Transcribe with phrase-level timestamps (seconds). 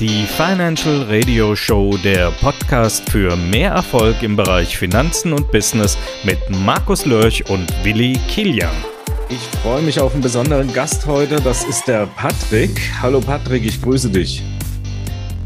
[0.00, 6.38] Die Financial Radio Show, der Podcast für mehr Erfolg im Bereich Finanzen und Business mit
[6.50, 8.70] Markus Lörch und Willi Kilian.
[9.28, 11.40] Ich freue mich auf einen besonderen Gast heute.
[11.42, 12.80] Das ist der Patrick.
[13.02, 14.44] Hallo Patrick, ich grüße dich.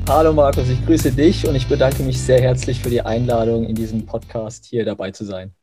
[0.07, 3.75] Hallo Markus, ich grüße dich und ich bedanke mich sehr herzlich für die Einladung, in
[3.75, 5.55] diesem Podcast hier dabei zu sein.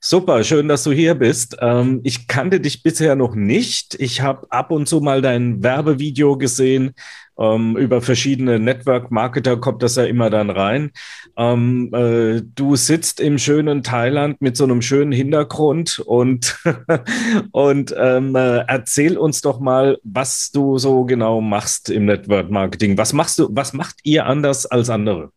[0.00, 1.56] Super, schön, dass du hier bist.
[1.60, 3.94] Ähm, ich kannte dich bisher noch nicht.
[4.00, 6.94] Ich habe ab und zu mal dein Werbevideo gesehen.
[7.38, 10.92] Ähm, über verschiedene Network-Marketer kommt das ja immer dann rein.
[11.36, 16.58] Ähm, äh, du sitzt im schönen Thailand mit so einem schönen Hintergrund und,
[17.52, 22.98] und ähm, äh, erzähl uns doch mal, was du so genau machst im Network-Marketing.
[22.98, 25.30] Was machst du, was macht ihr anders als andere?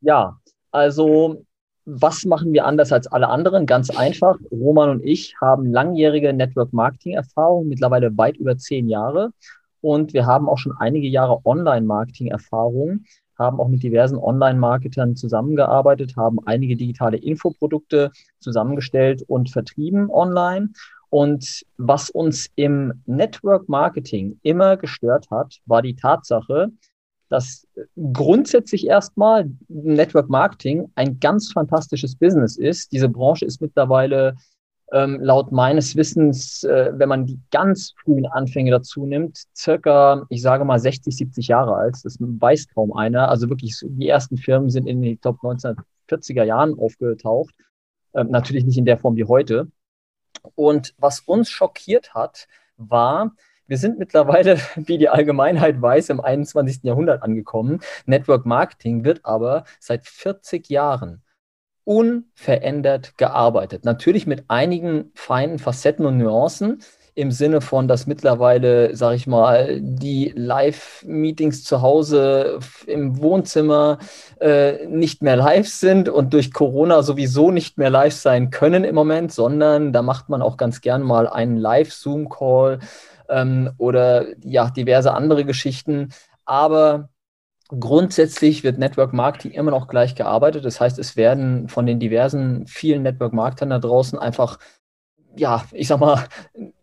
[0.00, 0.38] Ja,
[0.70, 1.44] also
[1.86, 3.64] was machen wir anders als alle anderen?
[3.64, 4.36] Ganz einfach.
[4.50, 9.30] Roman und ich haben langjährige Network-Marketing-Erfahrung, mittlerweile weit über zehn Jahre.
[9.80, 13.04] Und wir haben auch schon einige Jahre Online-Marketing-Erfahrung,
[13.38, 18.10] haben auch mit diversen Online-Marketern zusammengearbeitet, haben einige digitale Infoprodukte
[18.40, 20.70] zusammengestellt und vertrieben online.
[21.10, 26.70] Und was uns im Network Marketing immer gestört hat, war die Tatsache,
[27.28, 27.66] dass
[28.12, 32.92] grundsätzlich erstmal Network Marketing ein ganz fantastisches Business ist.
[32.92, 34.36] Diese Branche ist mittlerweile
[34.92, 40.42] ähm, laut meines Wissens, äh, wenn man die ganz frühen Anfänge dazu nimmt, circa, ich
[40.42, 41.96] sage mal 60, 70 Jahre alt.
[42.04, 43.28] Das weiß kaum einer.
[43.28, 47.54] Also wirklich, die ersten Firmen sind in den, Top 1940er Jahren aufgetaucht.
[48.14, 49.68] Ähm, natürlich nicht in der Form wie heute.
[50.54, 53.32] Und was uns schockiert hat, war,
[53.66, 56.84] wir sind mittlerweile, wie die Allgemeinheit weiß, im 21.
[56.84, 57.80] Jahrhundert angekommen.
[58.06, 61.22] Network Marketing wird aber seit 40 Jahren
[61.86, 63.84] unverändert gearbeitet.
[63.84, 66.82] Natürlich mit einigen feinen Facetten und Nuancen
[67.14, 73.98] im Sinne von, dass mittlerweile, sage ich mal, die Live-Meetings zu Hause im Wohnzimmer
[74.40, 78.94] äh, nicht mehr live sind und durch Corona sowieso nicht mehr live sein können im
[78.94, 82.80] Moment, sondern da macht man auch ganz gern mal einen Live-Zoom-Call
[83.30, 86.10] ähm, oder ja, diverse andere Geschichten.
[86.44, 87.08] Aber
[87.68, 90.64] Grundsätzlich wird Network Marketing immer noch gleich gearbeitet.
[90.64, 94.58] Das heißt, es werden von den diversen vielen Network Marketern da draußen einfach,
[95.36, 96.24] ja, ich sag mal,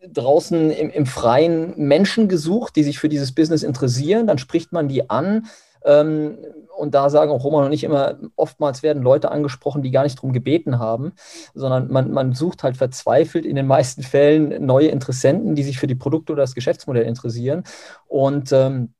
[0.05, 4.27] draußen im, im Freien Menschen gesucht, die sich für dieses Business interessieren.
[4.27, 5.47] Dann spricht man die an.
[5.85, 6.37] Ähm,
[6.77, 10.17] und da sagen auch Roman und ich immer, oftmals werden Leute angesprochen, die gar nicht
[10.17, 11.13] darum gebeten haben,
[11.53, 15.87] sondern man, man sucht halt verzweifelt in den meisten Fällen neue Interessenten, die sich für
[15.87, 17.63] die Produkte oder das Geschäftsmodell interessieren.
[18.07, 18.93] Und ähm,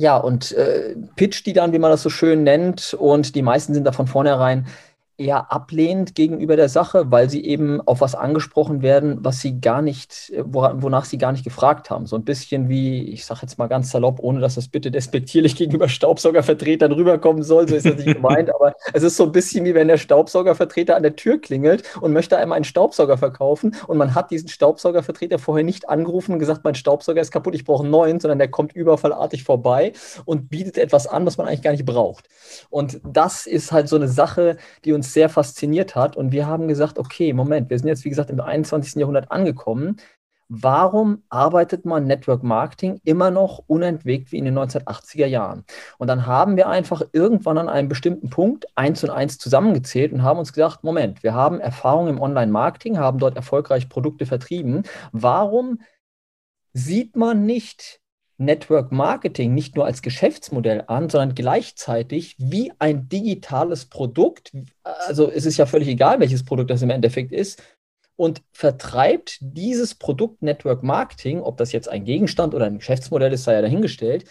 [0.00, 3.74] ja, und äh, pitcht die dann, wie man das so schön nennt, und die meisten
[3.74, 4.66] sind da von vornherein
[5.20, 9.82] eher ablehnend gegenüber der Sache, weil sie eben auf was angesprochen werden, was sie gar
[9.82, 12.06] nicht, wonach sie gar nicht gefragt haben.
[12.06, 15.56] So ein bisschen wie, ich sage jetzt mal ganz salopp, ohne dass das bitte despektierlich
[15.60, 19.64] gegenüber Staubsaugervertretern rüberkommen soll, so ist das nicht gemeint, aber es ist so ein bisschen
[19.66, 23.98] wie wenn der Staubsaugervertreter an der Tür klingelt und möchte einem einen Staubsauger verkaufen und
[23.98, 27.82] man hat diesen Staubsaugervertreter vorher nicht angerufen und gesagt, mein Staubsauger ist kaputt, ich brauche
[27.82, 29.92] einen neuen, sondern der kommt überfallartig vorbei
[30.24, 32.28] und bietet etwas an, was man eigentlich gar nicht braucht.
[32.70, 36.16] Und das ist halt so eine Sache, die uns sehr fasziniert hat.
[36.16, 38.96] Und wir haben gesagt, okay, Moment, wir sind jetzt, wie gesagt, im 21.
[38.96, 39.96] Jahrhundert angekommen.
[40.52, 45.64] Warum arbeitet man Network Marketing immer noch unentwegt wie in den 1980er Jahren?
[45.96, 50.24] Und dann haben wir einfach irgendwann an einem bestimmten Punkt eins und eins zusammengezählt und
[50.24, 54.82] haben uns gesagt, Moment, wir haben Erfahrung im Online-Marketing, haben dort erfolgreich Produkte vertrieben.
[55.12, 55.82] Warum
[56.72, 58.00] sieht man nicht
[58.40, 64.52] Network Marketing nicht nur als Geschäftsmodell an, sondern gleichzeitig wie ein digitales Produkt.
[64.82, 67.62] Also es ist ja völlig egal, welches Produkt das im Endeffekt ist.
[68.16, 73.44] Und vertreibt dieses Produkt Network Marketing, ob das jetzt ein Gegenstand oder ein Geschäftsmodell ist,
[73.44, 74.24] sei ja dahingestellt,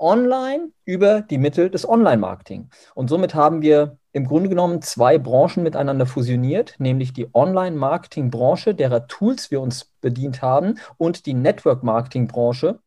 [0.00, 2.70] online über die Mittel des Online-Marketing.
[2.94, 9.06] Und somit haben wir im Grunde genommen zwei Branchen miteinander fusioniert, nämlich die Online-Marketing-Branche, derer
[9.06, 12.80] Tools wir uns bedient haben, und die Network-Marketing-Branche,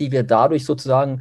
[0.00, 1.20] die wir dadurch sozusagen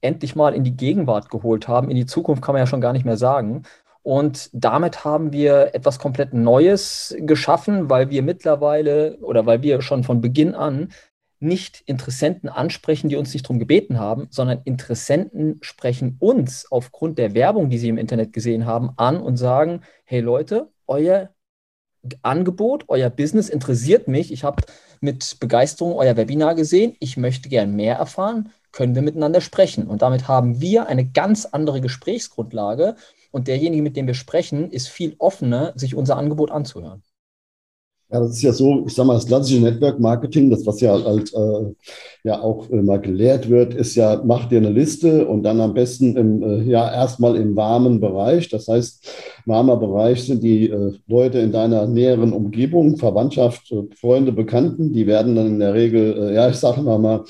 [0.00, 1.90] endlich mal in die Gegenwart geholt haben.
[1.90, 3.64] In die Zukunft kann man ja schon gar nicht mehr sagen.
[4.02, 10.04] Und damit haben wir etwas komplett Neues geschaffen, weil wir mittlerweile oder weil wir schon
[10.04, 10.88] von Beginn an
[11.38, 17.34] nicht Interessenten ansprechen, die uns nicht darum gebeten haben, sondern Interessenten sprechen uns aufgrund der
[17.34, 21.30] Werbung, die sie im Internet gesehen haben, an und sagen, hey Leute, euer
[22.22, 24.32] Angebot, euer Business interessiert mich.
[24.32, 24.62] Ich habe
[25.00, 26.96] mit Begeisterung euer Webinar gesehen.
[27.00, 28.52] Ich möchte gern mehr erfahren.
[28.72, 29.86] Können wir miteinander sprechen?
[29.86, 32.96] Und damit haben wir eine ganz andere Gesprächsgrundlage.
[33.30, 37.02] Und derjenige, mit dem wir sprechen, ist viel offener, sich unser Angebot anzuhören.
[38.12, 41.00] Ja, das ist ja so, ich sag mal, das klassische Network Marketing, das was ja
[41.04, 41.74] halt äh,
[42.24, 45.74] ja auch äh, mal gelehrt wird, ist ja, mach dir eine Liste und dann am
[45.74, 48.48] besten im, äh, ja, erstmal im warmen Bereich.
[48.48, 49.08] Das heißt,
[49.46, 55.06] warmer Bereich sind die äh, Leute in deiner näheren Umgebung, Verwandtschaft, äh, Freunde, Bekannten, die
[55.06, 57.24] werden dann in der Regel, äh, ja, ich sage mal mal,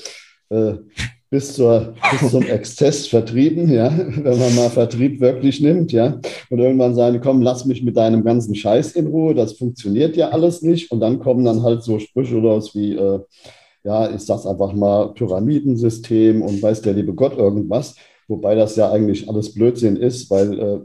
[1.31, 6.19] bis, zur, bis zum Exzess vertrieben, ja, wenn man mal Vertrieb wirklich nimmt, ja,
[6.49, 10.29] und irgendwann sagen, komm, lass mich mit deinem ganzen Scheiß in Ruhe, das funktioniert ja
[10.29, 10.91] alles nicht.
[10.91, 13.19] Und dann kommen dann halt so Sprüche raus wie, äh,
[13.85, 17.95] ja, ich sag's einfach mal, Pyramidensystem und weiß der liebe Gott irgendwas,
[18.27, 20.79] wobei das ja eigentlich alles Blödsinn ist, weil äh,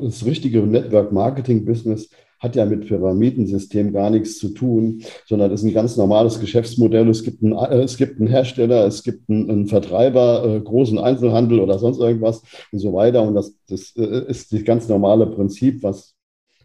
[0.00, 2.08] das richtige Network-Marketing-Business
[2.46, 7.08] hat ja mit Pyramidensystem gar nichts zu tun, sondern ist ein ganz normales Geschäftsmodell.
[7.08, 10.98] Es gibt einen, äh, es gibt einen Hersteller, es gibt einen, einen Vertreiber, äh, großen
[10.98, 13.22] Einzelhandel oder sonst irgendwas und so weiter.
[13.22, 16.14] Und das, das äh, ist das ganz normale Prinzip, was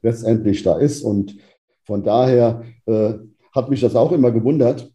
[0.04, 1.02] letztendlich da ist.
[1.02, 1.36] Und
[1.84, 3.14] von daher äh,
[3.54, 4.91] hat mich das auch immer gewundert,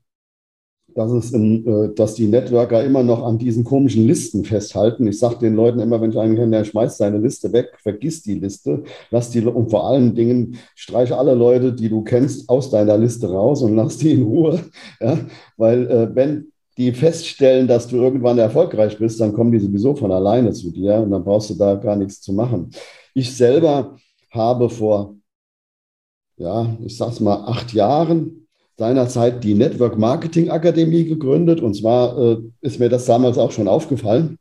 [0.96, 5.06] dass, es in, äh, dass die Networker immer noch an diesen komischen Listen festhalten.
[5.06, 8.22] Ich sage den Leuten immer, wenn ich einen kenne, der schmeißt seine Liste weg, vergiss
[8.22, 12.70] die Liste, lass die und vor allen Dingen streiche alle Leute, die du kennst, aus
[12.70, 14.58] deiner Liste raus und lass die in Ruhe.
[15.00, 15.19] Ja?
[15.58, 20.10] Weil äh, wenn die feststellen, dass du irgendwann erfolgreich bist, dann kommen die sowieso von
[20.10, 22.70] alleine zu dir und dann brauchst du da gar nichts zu machen.
[23.12, 23.96] Ich selber
[24.31, 25.16] habe vor,
[26.38, 28.45] ja, ich sag's mal, acht Jahren
[28.76, 31.61] seinerzeit die Network Marketing Akademie gegründet.
[31.61, 34.38] Und zwar äh, ist mir das damals auch schon aufgefallen.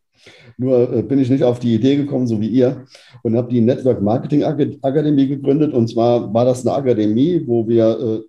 [0.57, 2.85] Nur äh, bin ich nicht auf die Idee gekommen, so wie ihr,
[3.23, 5.73] und habe die Network Marketing Akademie gegründet.
[5.73, 8.23] Und zwar war das eine Akademie, wo wir,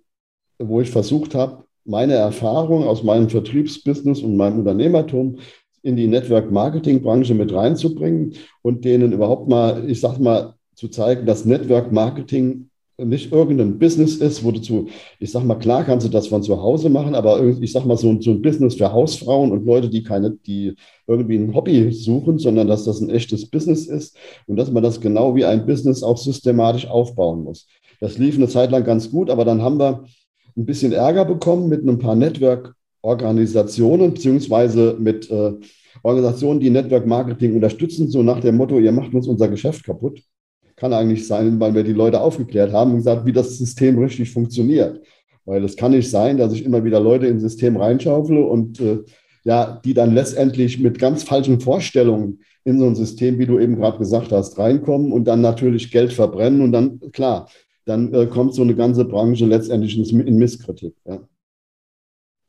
[0.59, 5.37] äh, wo ich versucht habe, meine Erfahrung aus meinem Vertriebsbusiness und meinem Unternehmertum
[5.83, 10.89] in die Network Marketing Branche mit reinzubringen und denen überhaupt mal, ich sag mal, zu
[10.89, 14.87] zeigen, dass Network Marketing nicht irgendein Business ist, wo du zu,
[15.19, 17.95] ich sag mal, klar kannst du das von zu Hause machen, aber ich sag mal,
[17.95, 22.39] so, so ein Business für Hausfrauen und Leute, die keine, die irgendwie ein Hobby suchen,
[22.39, 24.17] sondern dass das ein echtes Business ist
[24.47, 27.67] und dass man das genau wie ein Business auch systematisch aufbauen muss.
[27.99, 30.05] Das lief eine Zeit lang ganz gut, aber dann haben wir
[30.55, 35.53] ein bisschen Ärger bekommen mit ein paar Network-Organisationen, beziehungsweise mit äh,
[36.01, 40.19] Organisationen, die Network Marketing unterstützen, so nach dem Motto, ihr macht uns unser Geschäft kaputt
[40.77, 44.31] kann eigentlich sein, weil wir die Leute aufgeklärt haben und gesagt, wie das System richtig
[44.31, 45.05] funktioniert.
[45.43, 48.99] Weil es kann nicht sein, dass ich immer wieder Leute ins System reinschaufle und äh,
[49.43, 53.77] ja, die dann letztendlich mit ganz falschen Vorstellungen in so ein System, wie du eben
[53.77, 57.49] gerade gesagt hast, reinkommen und dann natürlich Geld verbrennen und dann, klar,
[57.85, 60.95] dann äh, kommt so eine ganze Branche letztendlich in Misskritik.
[61.05, 61.21] Ja.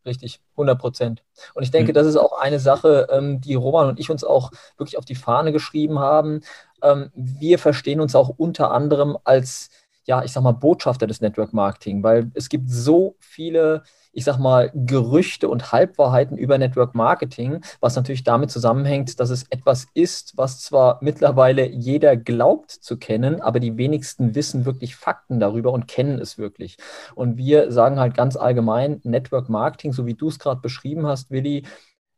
[0.04, 1.22] Richtig, 100 Prozent.
[1.54, 1.94] Und ich denke, mhm.
[1.94, 5.14] das ist auch eine Sache, ähm, die Roman und ich uns auch wirklich auf die
[5.14, 6.40] Fahne geschrieben haben.
[6.82, 9.70] Ähm, wir verstehen uns auch unter anderem als,
[10.04, 13.82] ja, ich sag mal, Botschafter des Network Marketing, weil es gibt so viele
[14.18, 19.44] ich sag mal, Gerüchte und Halbwahrheiten über Network Marketing, was natürlich damit zusammenhängt, dass es
[19.50, 25.38] etwas ist, was zwar mittlerweile jeder glaubt zu kennen, aber die wenigsten wissen wirklich Fakten
[25.38, 26.78] darüber und kennen es wirklich.
[27.14, 31.30] Und wir sagen halt ganz allgemein, Network Marketing, so wie du es gerade beschrieben hast,
[31.30, 31.64] Willi,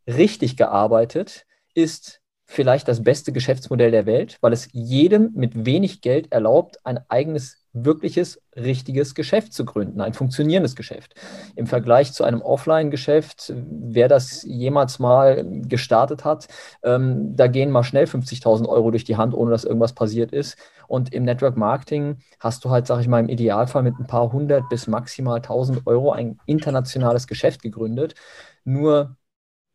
[0.07, 2.20] richtig gearbeitet ist
[2.51, 7.65] vielleicht das beste Geschäftsmodell der Welt, weil es jedem mit wenig Geld erlaubt, ein eigenes
[7.73, 11.15] wirkliches, richtiges Geschäft zu gründen, ein funktionierendes Geschäft.
[11.55, 16.49] Im Vergleich zu einem Offline-Geschäft, wer das jemals mal gestartet hat,
[16.83, 20.59] ähm, da gehen mal schnell 50.000 Euro durch die Hand, ohne dass irgendwas passiert ist.
[20.89, 24.33] Und im Network Marketing hast du halt, sage ich mal, im Idealfall mit ein paar
[24.33, 28.17] hundert bis maximal 1000 Euro ein internationales Geschäft gegründet.
[28.65, 29.17] Nur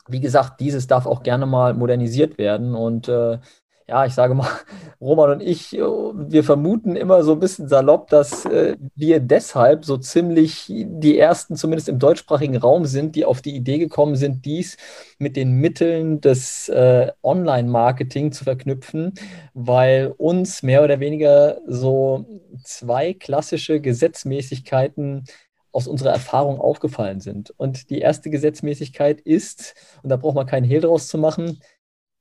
[0.07, 2.75] wie gesagt, dieses darf auch gerne mal modernisiert werden.
[2.75, 3.39] Und äh,
[3.87, 4.49] ja, ich sage mal,
[5.01, 9.85] Roman und ich, äh, wir vermuten immer so ein bisschen salopp, dass äh, wir deshalb
[9.85, 14.45] so ziemlich die ersten, zumindest im deutschsprachigen Raum sind, die auf die Idee gekommen sind,
[14.45, 14.77] dies
[15.19, 19.13] mit den Mitteln des äh, Online-Marketing zu verknüpfen,
[19.53, 22.25] weil uns mehr oder weniger so
[22.63, 25.25] zwei klassische Gesetzmäßigkeiten
[25.75, 27.51] aus unserer Erfahrung aufgefallen sind.
[27.57, 31.59] Und die erste Gesetzmäßigkeit ist, und da braucht man keinen Hehl draus zu machen,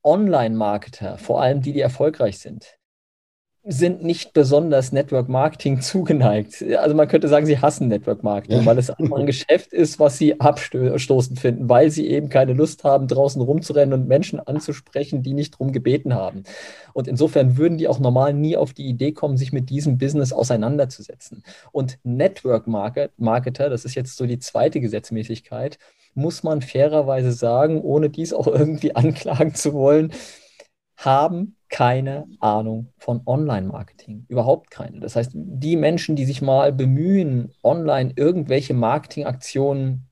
[0.02, 2.78] Online-Marketer, vor allem die, die erfolgreich sind,
[3.66, 6.62] sind nicht besonders Network Marketing zugeneigt.
[6.78, 8.66] Also man könnte sagen, sie hassen Network Marketing, ja.
[8.66, 12.85] weil es einfach ein Geschäft ist, was sie abstoßend finden, weil sie eben keine Lust
[12.85, 16.44] haben, draußen rumzurennen und Menschen anzusprechen, die nicht drum gebeten haben.
[16.92, 20.33] Und insofern würden die auch normal nie auf die Idee kommen, sich mit diesem Business
[20.33, 21.42] auseinanderzusetzen.
[21.73, 25.78] Und Network Marketer, das ist jetzt so die zweite Gesetzmäßigkeit,
[26.14, 30.12] muss man fairerweise sagen, ohne dies auch irgendwie anklagen zu wollen,
[30.97, 34.26] haben keine Ahnung von Online-Marketing.
[34.28, 35.00] Überhaupt keine.
[35.00, 40.07] Das heißt, die Menschen, die sich mal bemühen, online irgendwelche Marketingaktionen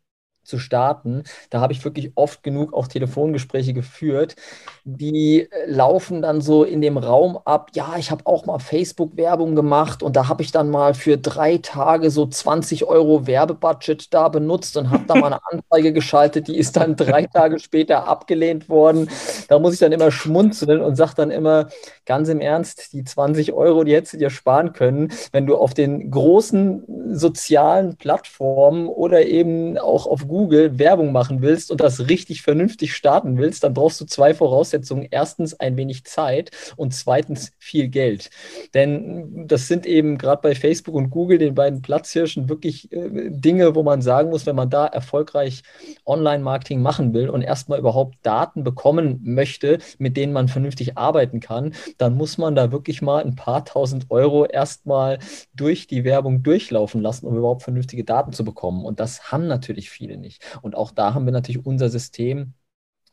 [0.52, 1.22] zu starten.
[1.48, 4.36] Da habe ich wirklich oft genug auch Telefongespräche geführt.
[4.84, 7.70] Die äh, laufen dann so in dem Raum ab.
[7.74, 11.56] Ja, ich habe auch mal Facebook-Werbung gemacht und da habe ich dann mal für drei
[11.56, 16.48] Tage so 20 Euro Werbebudget da benutzt und habe da mal eine Anzeige geschaltet.
[16.48, 19.08] Die ist dann drei Tage später abgelehnt worden.
[19.48, 21.68] Da muss ich dann immer schmunzeln und sage dann immer
[22.04, 25.72] ganz im Ernst, die 20 Euro, die hättest du dir sparen können, wenn du auf
[25.72, 32.42] den großen sozialen Plattformen oder eben auch auf Google Werbung machen willst und das richtig
[32.42, 35.06] vernünftig starten willst, dann brauchst du zwei Voraussetzungen.
[35.10, 38.30] Erstens ein wenig Zeit und zweitens viel Geld.
[38.74, 43.74] Denn das sind eben gerade bei Facebook und Google, den beiden Platzhirschen, wirklich äh, Dinge,
[43.74, 45.62] wo man sagen muss, wenn man da erfolgreich
[46.06, 51.74] Online-Marketing machen will und erstmal überhaupt Daten bekommen möchte, mit denen man vernünftig arbeiten kann,
[51.98, 55.18] dann muss man da wirklich mal ein paar tausend Euro erstmal
[55.54, 58.84] durch die Werbung durchlaufen lassen, um überhaupt vernünftige Daten zu bekommen.
[58.84, 60.42] Und das haben natürlich viele nicht.
[60.62, 62.54] Und auch da haben wir natürlich unser System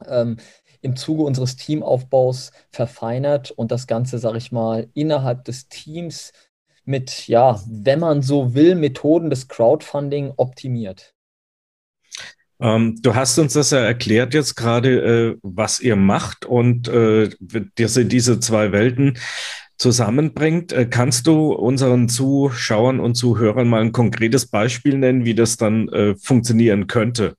[0.08, 0.38] ähm,
[0.82, 6.32] im Zuge unseres Teamaufbaus verfeinert und das Ganze, sage ich mal, innerhalb des Teams
[6.86, 11.13] mit, ja, wenn man so will, Methoden des Crowdfunding optimiert.
[12.62, 17.30] Ähm, du hast uns das ja erklärt jetzt gerade, äh, was ihr macht und äh,
[17.75, 19.18] dass ihr diese zwei Welten
[19.79, 20.71] zusammenbringt.
[20.71, 25.89] Äh, kannst du unseren Zuschauern und Zuhörern mal ein konkretes Beispiel nennen, wie das dann
[25.89, 27.36] äh, funktionieren könnte?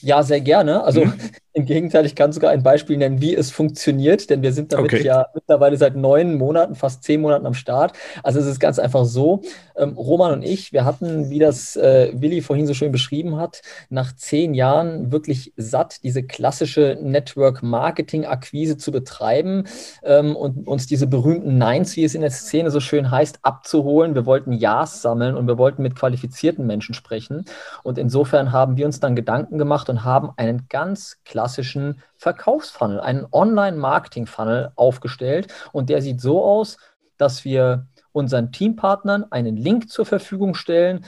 [0.00, 0.82] Ja, sehr gerne.
[0.82, 1.12] Also mhm.
[1.56, 4.92] Im Gegenteil, ich kann sogar ein Beispiel nennen, wie es funktioniert, denn wir sind damit
[4.92, 5.02] okay.
[5.02, 7.96] ja mittlerweile seit neun Monaten, fast zehn Monaten am Start.
[8.22, 9.40] Also es ist ganz einfach so,
[9.74, 13.62] ähm, Roman und ich, wir hatten, wie das äh, Willi vorhin so schön beschrieben hat,
[13.88, 19.64] nach zehn Jahren wirklich satt, diese klassische Network-Marketing-Akquise zu betreiben
[20.02, 24.14] ähm, und uns diese berühmten Nines, wie es in der Szene so schön heißt, abzuholen.
[24.14, 27.46] Wir wollten Ja's sammeln und wir wollten mit qualifizierten Menschen sprechen.
[27.82, 32.98] Und insofern haben wir uns dann Gedanken gemacht und haben einen ganz klassischen klassischen Verkaufsfunnel,
[32.98, 35.46] einen Online-Marketing-Funnel aufgestellt.
[35.70, 36.76] Und der sieht so aus,
[37.18, 41.04] dass wir unseren Teampartnern einen Link zur Verfügung stellen.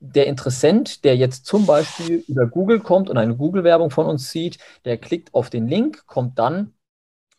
[0.00, 4.58] Der Interessent, der jetzt zum Beispiel über Google kommt und eine Google-Werbung von uns sieht,
[4.84, 6.72] der klickt auf den Link, kommt dann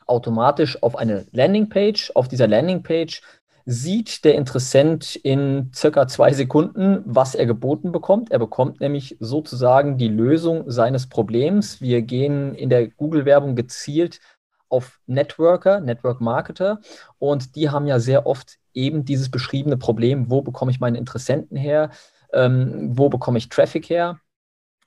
[0.05, 2.11] automatisch auf eine Landingpage.
[2.15, 3.21] Auf dieser Landingpage
[3.69, 8.31] sieht der Interessent in circa zwei Sekunden, was er geboten bekommt.
[8.31, 11.81] Er bekommt nämlich sozusagen die Lösung seines Problems.
[11.81, 14.21] Wir gehen in der Google-Werbung gezielt
[14.69, 16.79] auf Networker, Network Marketer
[17.19, 21.57] und die haben ja sehr oft eben dieses beschriebene Problem, wo bekomme ich meine Interessenten
[21.57, 21.89] her,
[22.31, 24.21] ähm, wo bekomme ich Traffic her.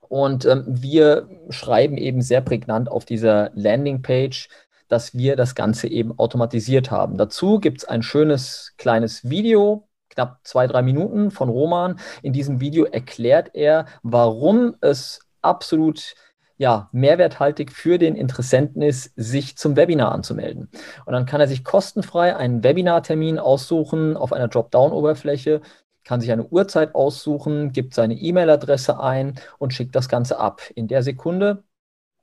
[0.09, 4.49] Und ähm, wir schreiben eben sehr prägnant auf dieser Landingpage,
[4.90, 7.16] dass wir das Ganze eben automatisiert haben.
[7.16, 11.99] Dazu gibt es ein schönes kleines Video, knapp zwei, drei Minuten von Roman.
[12.23, 16.14] In diesem Video erklärt er, warum es absolut
[16.59, 20.68] ja, mehrwerthaltig für den Interessenten ist, sich zum Webinar anzumelden.
[21.06, 25.62] Und dann kann er sich kostenfrei einen Webinartermin aussuchen auf einer Dropdown-Oberfläche,
[26.04, 30.61] kann sich eine Uhrzeit aussuchen, gibt seine E-Mail-Adresse ein und schickt das Ganze ab.
[30.75, 31.62] In der Sekunde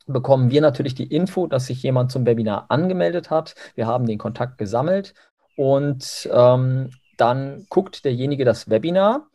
[0.07, 3.55] bekommen wir natürlich die Info, dass sich jemand zum Webinar angemeldet hat.
[3.75, 5.13] Wir haben den Kontakt gesammelt
[5.55, 9.27] und ähm, dann guckt derjenige das Webinar,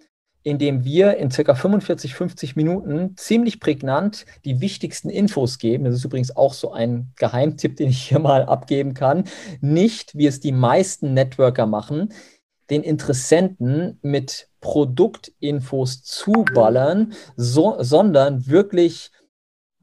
[0.45, 5.85] in dem wir in circa 45, 50 Minuten ziemlich prägnant die wichtigsten Infos geben.
[5.85, 9.25] Das ist übrigens auch so ein Geheimtipp, den ich hier mal abgeben kann.
[9.61, 12.13] Nicht, wie es die meisten Networker machen,
[12.71, 19.11] den Interessenten mit Produktinfos zuballern, so, sondern wirklich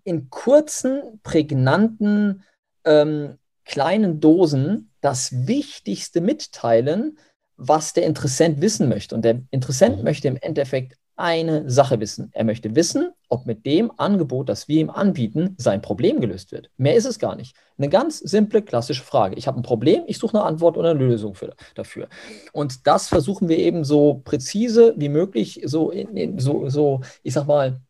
[0.09, 2.43] in kurzen, prägnanten,
[2.83, 7.17] ähm, kleinen Dosen das Wichtigste mitteilen,
[7.55, 9.15] was der Interessent wissen möchte.
[9.15, 10.03] Und der Interessent mhm.
[10.03, 12.29] möchte im Endeffekt eine Sache wissen.
[12.33, 16.71] Er möchte wissen, ob mit dem Angebot, das wir ihm anbieten, sein Problem gelöst wird.
[16.77, 17.57] Mehr ist es gar nicht.
[17.77, 19.35] Eine ganz simple, klassische Frage.
[19.35, 22.07] Ich habe ein Problem, ich suche eine Antwort oder eine Lösung für, dafür.
[22.53, 27.33] Und das versuchen wir eben so präzise wie möglich, so, in, in, so, so ich
[27.33, 27.81] sag mal,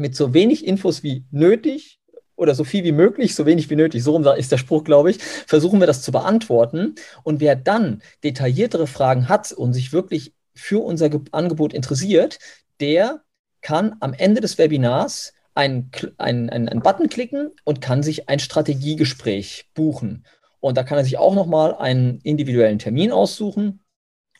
[0.00, 2.00] mit so wenig Infos wie nötig
[2.34, 5.18] oder so viel wie möglich, so wenig wie nötig, so ist der Spruch, glaube ich,
[5.18, 6.94] versuchen wir das zu beantworten.
[7.22, 12.38] Und wer dann detailliertere Fragen hat und sich wirklich für unser Angebot interessiert,
[12.80, 13.20] der
[13.60, 19.70] kann am Ende des Webinars einen, einen, einen, Button klicken und kann sich ein Strategiegespräch
[19.74, 20.24] buchen.
[20.60, 23.80] Und da kann er sich auch nochmal einen individuellen Termin aussuchen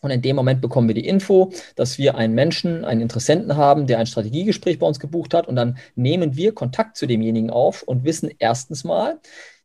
[0.00, 3.86] und in dem Moment bekommen wir die Info, dass wir einen Menschen, einen Interessenten haben,
[3.86, 5.46] der ein Strategiegespräch bei uns gebucht hat.
[5.46, 9.20] Und dann nehmen wir Kontakt zu demjenigen auf und wissen erstens mal,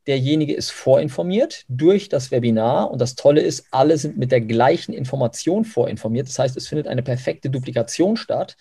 [0.07, 4.93] derjenige ist vorinformiert durch das Webinar und das Tolle ist, alle sind mit der gleichen
[4.93, 6.27] Information vorinformiert.
[6.27, 8.55] Das heißt, es findet eine perfekte Duplikation statt.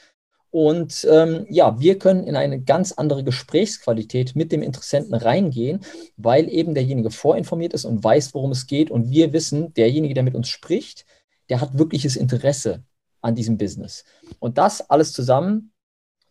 [0.51, 5.81] Und ähm, ja, wir können in eine ganz andere Gesprächsqualität mit dem Interessenten reingehen,
[6.17, 8.89] weil eben derjenige vorinformiert ist und weiß, worum es geht.
[8.89, 11.07] Und wir wissen, derjenige, der mit uns spricht,
[11.49, 12.85] der hat wirkliches Interesse
[13.21, 14.05] an diesem Business.
[14.39, 15.73] Und das alles zusammen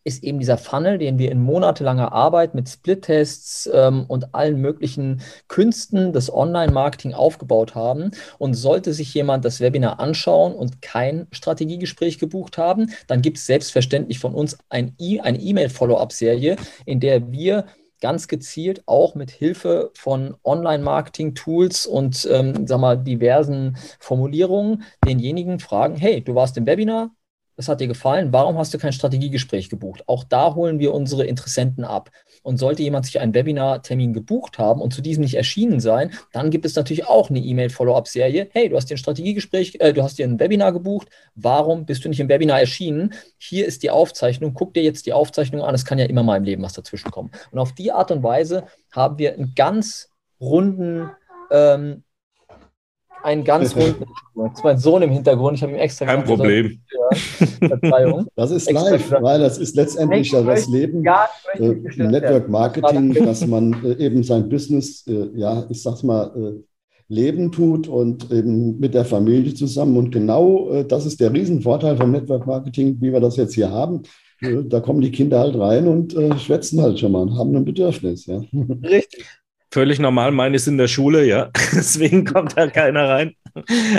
[0.04, 5.22] ist eben dieser Funnel, den wir in monatelanger Arbeit mit Split-Tests ähm, und allen möglichen
[5.48, 8.10] Künsten des Online-Marketing aufgebaut haben.
[8.38, 13.46] Und sollte sich jemand das Webinar anschauen und kein Strategiegespräch gebucht haben, dann gibt es
[13.46, 17.64] selbstverständlich von uns ein e eine E-Mail-Follow-up-Serie, in der wir
[18.04, 25.96] ganz gezielt auch mit Hilfe von Online-Marketing-Tools und ähm, sag mal, diversen Formulierungen denjenigen fragen,
[25.96, 27.12] hey, du warst im Webinar,
[27.56, 30.04] das hat dir gefallen, warum hast du kein Strategiegespräch gebucht?
[30.06, 32.10] Auch da holen wir unsere Interessenten ab.
[32.44, 36.50] Und sollte jemand sich einen Webinar-Termin gebucht haben und zu diesem nicht erschienen sein, dann
[36.50, 38.50] gibt es natürlich auch eine E-Mail-Follow-up-Serie.
[38.52, 42.04] Hey, du hast dir ein Strategiegespräch, äh, du hast dir ein Webinar gebucht, warum bist
[42.04, 43.14] du nicht im Webinar erschienen?
[43.38, 46.36] Hier ist die Aufzeichnung, guck dir jetzt die Aufzeichnung an, es kann ja immer mal
[46.36, 47.30] im Leben was dazwischen kommen.
[47.50, 51.10] Und auf die Art und Weise haben wir einen ganz runden
[51.50, 52.04] ähm,
[53.24, 54.04] einen ganz runden.
[54.34, 55.56] Das ist mein Sohn im Hintergrund.
[55.56, 56.80] Ich habe ihm extra Kein gesagt, Problem.
[57.58, 58.26] Verzeihung.
[58.36, 59.22] Das ist extra live, gesagt.
[59.22, 64.22] weil das ist letztendlich ja das Leben ja, äh, Network Marketing, dass man äh, eben
[64.22, 66.62] sein Business, äh, ja, ich sag's mal, äh,
[67.08, 69.96] leben tut und eben mit der Familie zusammen.
[69.96, 73.70] Und genau äh, das ist der Riesenvorteil vom Network Marketing, wie wir das jetzt hier
[73.70, 74.02] haben.
[74.40, 77.64] Äh, da kommen die Kinder halt rein und schwätzen halt schon mal und haben ein
[77.64, 78.26] Bedürfnis.
[78.26, 78.42] Ja.
[78.82, 79.24] Richtig
[79.74, 80.30] völlig normal.
[80.30, 81.50] Meine ist in der Schule, ja.
[81.74, 83.34] Deswegen kommt da keiner rein.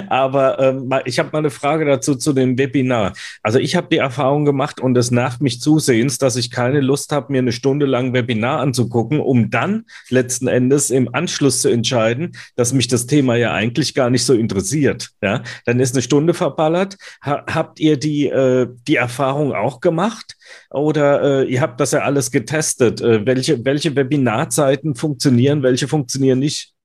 [0.09, 3.13] Aber ähm, ich habe mal eine Frage dazu zu dem Webinar.
[3.41, 7.11] Also ich habe die Erfahrung gemacht und es nervt mich zusehends, dass ich keine Lust
[7.11, 12.35] habe, mir eine Stunde lang Webinar anzugucken, um dann letzten Endes im Anschluss zu entscheiden,
[12.55, 15.11] dass mich das Thema ja eigentlich gar nicht so interessiert.
[15.21, 16.97] Ja, dann ist eine Stunde verballert.
[17.23, 20.35] Ha habt ihr die, äh, die Erfahrung auch gemacht?
[20.69, 23.01] Oder äh, ihr habt das ja alles getestet?
[23.01, 26.75] Äh, welche, welche Webinarzeiten funktionieren, welche funktionieren nicht?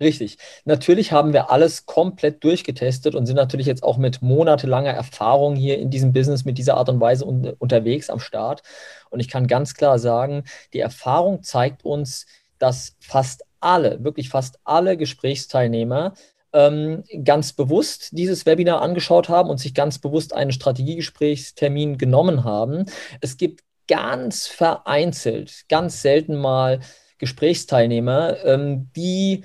[0.00, 0.38] Richtig.
[0.64, 5.78] Natürlich haben wir alles komplett durchgetestet und sind natürlich jetzt auch mit monatelanger Erfahrung hier
[5.78, 8.62] in diesem Business mit dieser Art und Weise un unterwegs am Start.
[9.10, 12.24] Und ich kann ganz klar sagen, die Erfahrung zeigt uns,
[12.58, 16.14] dass fast alle, wirklich fast alle Gesprächsteilnehmer
[16.54, 22.86] ähm, ganz bewusst dieses Webinar angeschaut haben und sich ganz bewusst einen Strategiegesprächstermin genommen haben.
[23.20, 26.80] Es gibt ganz vereinzelt, ganz selten mal
[27.20, 29.44] Gesprächsteilnehmer, ähm, die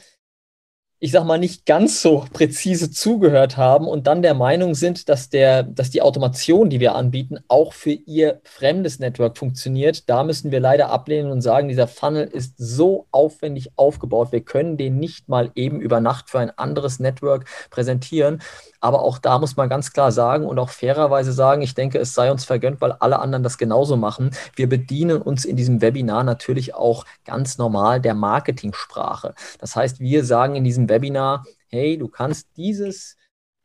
[1.06, 5.30] ich sag mal, nicht ganz so präzise zugehört haben und dann der Meinung sind, dass,
[5.30, 10.10] der, dass die Automation, die wir anbieten, auch für ihr fremdes Network funktioniert.
[10.10, 14.78] Da müssen wir leider ablehnen und sagen, dieser Funnel ist so aufwendig aufgebaut, wir können
[14.78, 18.42] den nicht mal eben über Nacht für ein anderes Network präsentieren.
[18.82, 22.16] Aber auch da muss man ganz klar sagen und auch fairerweise sagen, ich denke, es
[22.16, 24.32] sei uns vergönnt, weil alle anderen das genauso machen.
[24.56, 29.36] Wir bedienen uns in diesem Webinar natürlich auch ganz normal der Marketingsprache.
[29.60, 30.95] Das heißt, wir sagen in diesem Webinar,
[31.68, 33.18] hey, du kannst dieses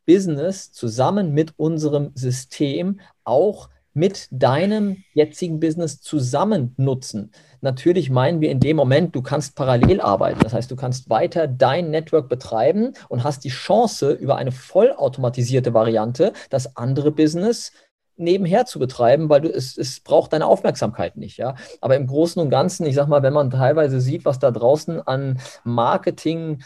[0.05, 7.31] Business zusammen mit unserem System auch mit deinem jetzigen Business zusammen nutzen.
[7.59, 10.39] Natürlich meinen wir in dem Moment, du kannst parallel arbeiten.
[10.41, 15.73] Das heißt, du kannst weiter dein Network betreiben und hast die Chance, über eine vollautomatisierte
[15.73, 17.73] Variante das andere Business
[18.15, 21.37] nebenher zu betreiben, weil du, es, es braucht deine Aufmerksamkeit nicht.
[21.37, 21.55] Ja?
[21.81, 25.05] Aber im Großen und Ganzen, ich sag mal, wenn man teilweise sieht, was da draußen
[25.05, 26.63] an Marketing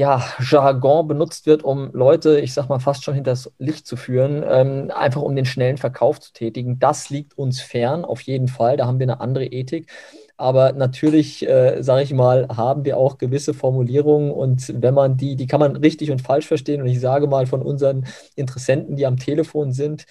[0.00, 4.42] ja, Jargon benutzt wird, um Leute, ich sag mal, fast schon hinters Licht zu führen,
[4.48, 6.78] ähm, einfach um den schnellen Verkauf zu tätigen.
[6.78, 8.78] Das liegt uns fern, auf jeden Fall.
[8.78, 9.92] Da haben wir eine andere Ethik.
[10.38, 15.36] Aber natürlich, äh, sage ich mal, haben wir auch gewisse Formulierungen und wenn man die,
[15.36, 16.80] die kann man richtig und falsch verstehen.
[16.80, 20.06] Und ich sage mal von unseren Interessenten, die am Telefon sind,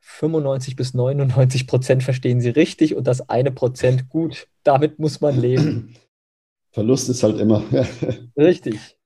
[0.00, 4.48] 95 bis 99 Prozent verstehen sie richtig und das eine Prozent gut.
[4.64, 5.94] Damit muss man leben.
[6.72, 7.64] Verlust ist halt immer.
[8.36, 8.97] Richtig.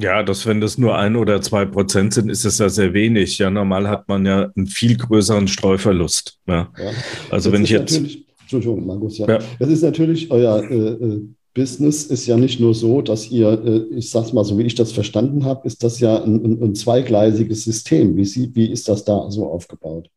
[0.00, 0.22] Ja.
[0.22, 3.38] dass wenn das nur ein oder zwei Prozent sind, ist es ja sehr wenig.
[3.38, 6.38] Ja, normal hat man ja einen viel größeren Streuverlust.
[6.46, 6.72] Ja.
[6.78, 6.90] ja.
[7.30, 8.00] Also das wenn ich jetzt.
[8.40, 9.28] Entschuldigung, Markus, ja.
[9.28, 9.38] ja.
[9.58, 13.94] Das ist natürlich euer äh, äh, Business ist ja nicht nur so, dass ihr, äh,
[13.96, 16.74] ich sag's mal so, wie ich das verstanden habe, ist das ja ein, ein, ein
[16.74, 18.16] zweigleisiges System.
[18.16, 20.08] Wie, sie, wie ist das da so aufgebaut?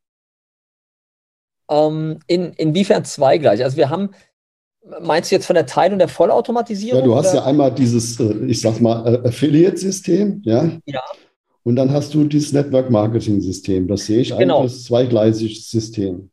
[1.67, 3.65] Um, ähm, in, inwiefern zweigleisig?
[3.65, 4.10] Also wir haben
[5.02, 7.00] Meinst du jetzt von der Teil- und der Vollautomatisierung?
[7.00, 7.41] Ja, du hast oder?
[7.41, 10.72] ja einmal dieses, äh, ich sag mal, äh, Affiliate-System, ja?
[10.86, 11.02] Ja.
[11.63, 13.88] Und dann hast du dieses Network-Marketing-System.
[13.88, 14.60] Das sehe ich genau.
[14.60, 16.30] eigentlich als zweigleisiges System.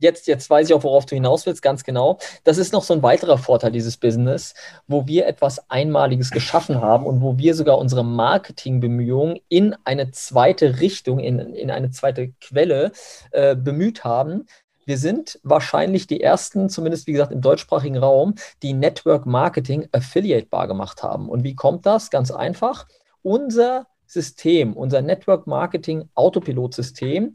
[0.00, 2.18] jetzt, jetzt weiß ich auch, worauf du hinaus willst, ganz genau.
[2.42, 4.54] Das ist noch so ein weiterer Vorteil dieses Business,
[4.88, 10.80] wo wir etwas Einmaliges geschaffen haben und wo wir sogar unsere Marketingbemühungen in eine zweite
[10.80, 12.90] Richtung, in, in eine zweite Quelle
[13.30, 14.46] äh, bemüht haben.
[14.86, 20.46] Wir sind wahrscheinlich die ersten, zumindest wie gesagt im deutschsprachigen Raum, die Network Marketing Affiliate
[20.46, 21.28] Bar gemacht haben.
[21.28, 22.10] Und wie kommt das?
[22.10, 22.86] Ganz einfach.
[23.22, 27.34] Unser System, unser Network Marketing Autopilot System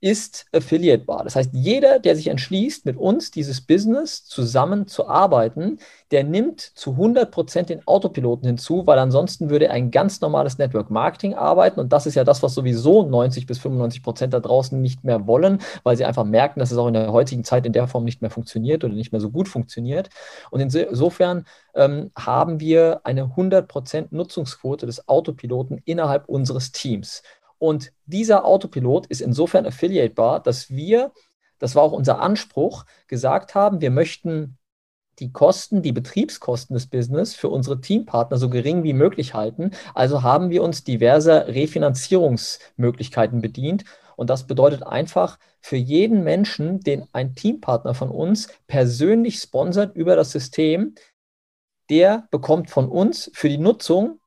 [0.00, 1.24] ist affiliatebar.
[1.24, 5.78] Das heißt, jeder, der sich entschließt, mit uns dieses Business zusammen zu arbeiten,
[6.10, 10.90] der nimmt zu 100 Prozent den Autopiloten hinzu, weil ansonsten würde ein ganz normales Network
[10.90, 11.80] Marketing arbeiten.
[11.80, 15.26] Und das ist ja das, was sowieso 90 bis 95 Prozent da draußen nicht mehr
[15.26, 18.04] wollen, weil sie einfach merken, dass es auch in der heutigen Zeit in der Form
[18.04, 20.08] nicht mehr funktioniert oder nicht mehr so gut funktioniert.
[20.50, 27.22] Und insofern ähm, haben wir eine 100 Prozent Nutzungsquote des Autopiloten innerhalb unseres Teams.
[27.60, 31.12] Und dieser Autopilot ist insofern affiliatebar, dass wir,
[31.58, 34.56] das war auch unser Anspruch, gesagt haben, wir möchten
[35.18, 39.72] die Kosten, die Betriebskosten des Business für unsere Teampartner so gering wie möglich halten.
[39.94, 43.84] Also haben wir uns diverser Refinanzierungsmöglichkeiten bedient.
[44.16, 50.16] Und das bedeutet einfach, für jeden Menschen, den ein Teampartner von uns persönlich sponsert über
[50.16, 50.94] das System,
[51.90, 54.18] der bekommt von uns für die Nutzung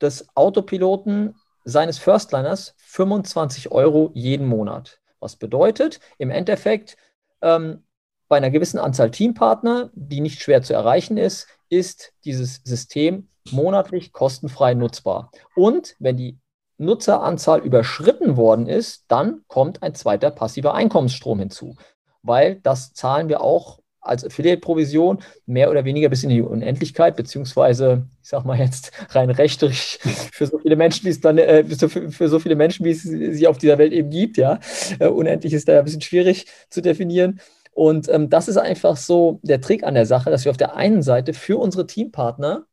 [0.00, 1.34] des Autopiloten
[1.68, 5.00] seines Firstliners 25 Euro jeden Monat.
[5.20, 6.96] Was bedeutet im Endeffekt,
[7.42, 7.84] ähm,
[8.28, 14.12] bei einer gewissen Anzahl Teampartner, die nicht schwer zu erreichen ist, ist dieses System monatlich
[14.12, 15.30] kostenfrei nutzbar.
[15.54, 16.38] Und wenn die
[16.78, 21.76] Nutzeranzahl überschritten worden ist, dann kommt ein zweiter passiver Einkommensstrom hinzu,
[22.22, 28.06] weil das zahlen wir auch als Affiliate-Provision mehr oder weniger bis in die Unendlichkeit, beziehungsweise,
[28.22, 29.98] ich sag mal jetzt rein rechtlich
[30.32, 33.02] für so viele Menschen, wie es dann, äh, für, für, so viele Menschen, wie es
[33.02, 34.60] sie auf dieser Welt eben gibt, ja.
[34.98, 37.40] Äh, unendlich ist da ja ein bisschen schwierig zu definieren.
[37.72, 40.74] Und ähm, das ist einfach so der Trick an der Sache, dass wir auf der
[40.76, 42.66] einen Seite für unsere Teampartner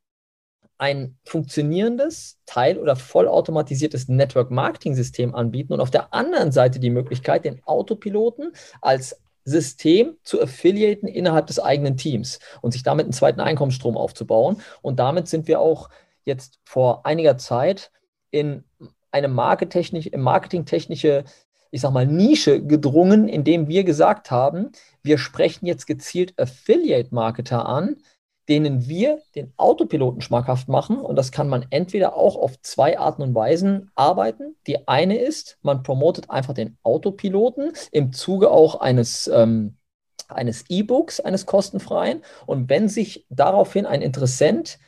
[0.78, 7.62] ein funktionierendes, teil- oder vollautomatisiertes Network-Marketing-System anbieten und auf der anderen Seite die Möglichkeit, den
[7.66, 13.96] Autopiloten als System zu affiliaten innerhalb des eigenen Teams und sich damit einen zweiten Einkommensstrom
[13.96, 14.62] aufzubauen.
[14.82, 15.90] Und damit sind wir auch
[16.26, 17.92] jetzt vor einiger Zeit
[18.32, 18.64] in
[19.12, 21.24] eine marketingtechnische,
[21.72, 24.72] ich sag mal, Nische gedrungen, indem wir gesagt haben,
[25.04, 27.98] wir sprechen jetzt gezielt Affiliate-Marketer an,
[28.50, 31.00] denen wir den Autopiloten schmackhaft machen.
[31.00, 34.56] Und das kann man entweder auch auf zwei Arten und Weisen arbeiten.
[34.68, 39.78] Die eine ist, man promotet einfach den Autopiloten im Zuge auch eines ähm,
[40.28, 42.24] eines E-Books, eines kostenfreien.
[42.46, 44.80] Und wenn sich daraufhin ein Interessent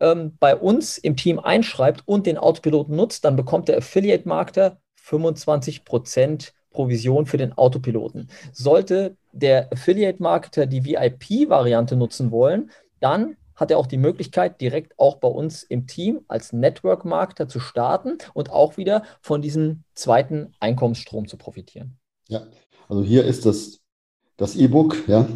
[0.00, 5.84] ähm, bei uns im Team einschreibt und den Autopiloten nutzt, dann bekommt der Affiliate-Marketer 25
[5.84, 8.28] Prozent Provision für den Autopiloten.
[8.52, 12.70] Sollte der Affiliate-Marketer die VIP-Variante nutzen wollen,
[13.00, 17.58] dann hat er auch die Möglichkeit, direkt auch bei uns im Team als Network-Marketer zu
[17.58, 21.96] starten und auch wieder von diesem zweiten Einkommensstrom zu profitieren.
[22.28, 22.42] Ja,
[22.88, 23.80] also hier ist das
[24.36, 25.26] das E-Book, ja.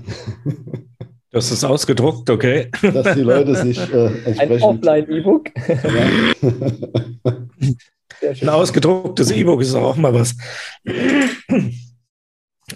[1.32, 2.70] Das ist ausgedruckt, okay.
[2.82, 4.40] Dass die Leute sich äh, entsprechend.
[4.40, 5.50] Ein Offline-E-Book.
[8.22, 8.32] Ja.
[8.42, 10.36] Ein ausgedrucktes E-Book ist auch mal was.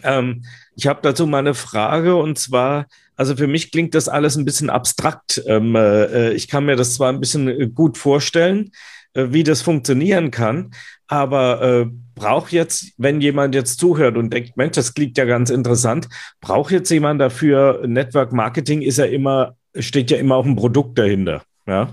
[0.03, 0.45] Ähm,
[0.77, 4.45] ich habe dazu mal eine Frage und zwar, also für mich klingt das alles ein
[4.45, 5.43] bisschen abstrakt.
[5.47, 8.73] Ähm, äh, ich kann mir das zwar ein bisschen äh, gut vorstellen,
[9.15, 10.73] äh, wie das funktionieren kann,
[11.07, 15.51] aber äh, braucht jetzt, wenn jemand jetzt zuhört und denkt, Mensch, das klingt ja ganz
[15.51, 16.09] interessant,
[16.41, 20.99] braucht jetzt jemand dafür, Network Marketing ist ja immer, steht ja immer auch ein Produkt
[20.99, 21.43] dahinter.
[21.67, 21.91] Ja.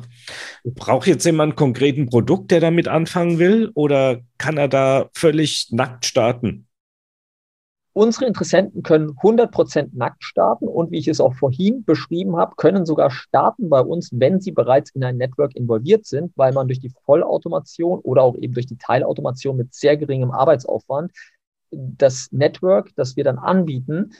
[0.66, 6.06] Braucht jetzt jemand konkreten Produkt, der damit anfangen will, oder kann er da völlig nackt
[6.06, 6.68] starten?
[7.94, 12.86] Unsere Interessenten können 100% nackt starten und wie ich es auch vorhin beschrieben habe, können
[12.86, 16.80] sogar starten bei uns, wenn sie bereits in ein Network involviert sind, weil man durch
[16.80, 21.12] die Vollautomation oder auch eben durch die Teilautomation mit sehr geringem Arbeitsaufwand
[21.72, 24.14] das Network, das wir dann anbieten,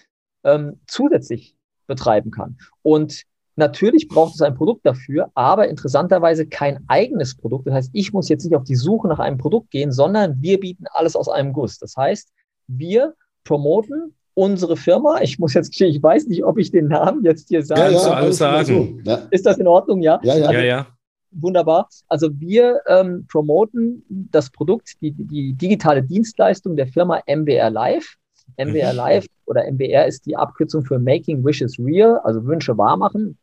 [0.44, 1.56] ähm, zusätzlich
[1.88, 2.58] betreiben kann.
[2.82, 3.24] Und
[3.58, 7.68] Natürlich braucht es ein Produkt dafür, aber interessanterweise kein eigenes Produkt.
[7.68, 10.60] Das heißt, ich muss jetzt nicht auf die Suche nach einem Produkt gehen, sondern wir
[10.60, 11.78] bieten alles aus einem Guss.
[11.78, 12.32] Das heißt,
[12.68, 15.22] wir promoten unsere Firma.
[15.22, 17.82] Ich muss jetzt, ich weiß nicht, ob ich den Namen jetzt hier sage.
[17.82, 19.02] Ja, ja, alles sagen.
[19.06, 19.28] Ja.
[19.30, 20.02] Ist das in Ordnung?
[20.02, 20.48] Ja, ja, ja.
[20.48, 20.88] Also, ja, ja.
[21.32, 21.88] Wunderbar.
[22.08, 28.18] Also wir ähm, promoten das Produkt, die, die digitale Dienstleistung der Firma MBR Live.
[28.58, 28.98] MBR mhm.
[28.98, 33.38] Live oder MBR ist die Abkürzung für Making Wishes Real, also Wünsche wahrmachen.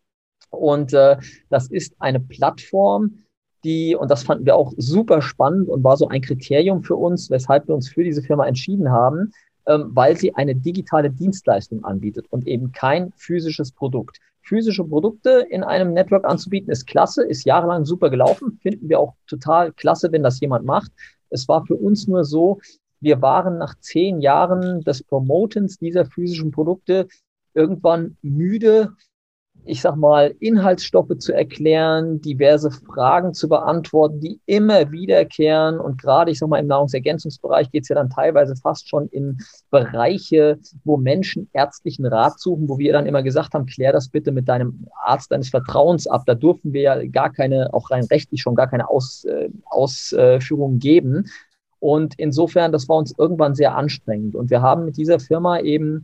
[0.50, 1.16] Und äh,
[1.48, 3.18] das ist eine Plattform,
[3.64, 7.30] die, und das fanden wir auch super spannend und war so ein Kriterium für uns,
[7.30, 9.32] weshalb wir uns für diese Firma entschieden haben,
[9.68, 14.18] weil sie eine digitale Dienstleistung anbietet und eben kein physisches Produkt.
[14.40, 19.14] Physische Produkte in einem Network anzubieten, ist klasse, ist jahrelang super gelaufen, finden wir auch
[19.26, 20.90] total klasse, wenn das jemand macht.
[21.28, 22.58] Es war für uns nur so,
[23.00, 27.06] wir waren nach zehn Jahren des Promotens dieser physischen Produkte
[27.54, 28.94] irgendwann müde,
[29.68, 35.78] ich sag mal, Inhaltsstoffe zu erklären, diverse Fragen zu beantworten, die immer wiederkehren.
[35.78, 39.38] Und gerade, ich sag mal, im Nahrungsergänzungsbereich geht es ja dann teilweise fast schon in
[39.70, 44.32] Bereiche, wo Menschen ärztlichen Rat suchen, wo wir dann immer gesagt haben, klär das bitte
[44.32, 46.22] mit deinem Arzt deines Vertrauens ab.
[46.26, 50.78] Da durften wir ja gar keine, auch rein rechtlich schon gar keine Aus, äh, Ausführungen
[50.78, 51.26] geben.
[51.80, 54.34] Und insofern, das war uns irgendwann sehr anstrengend.
[54.34, 56.02] Und wir haben mit dieser Firma eben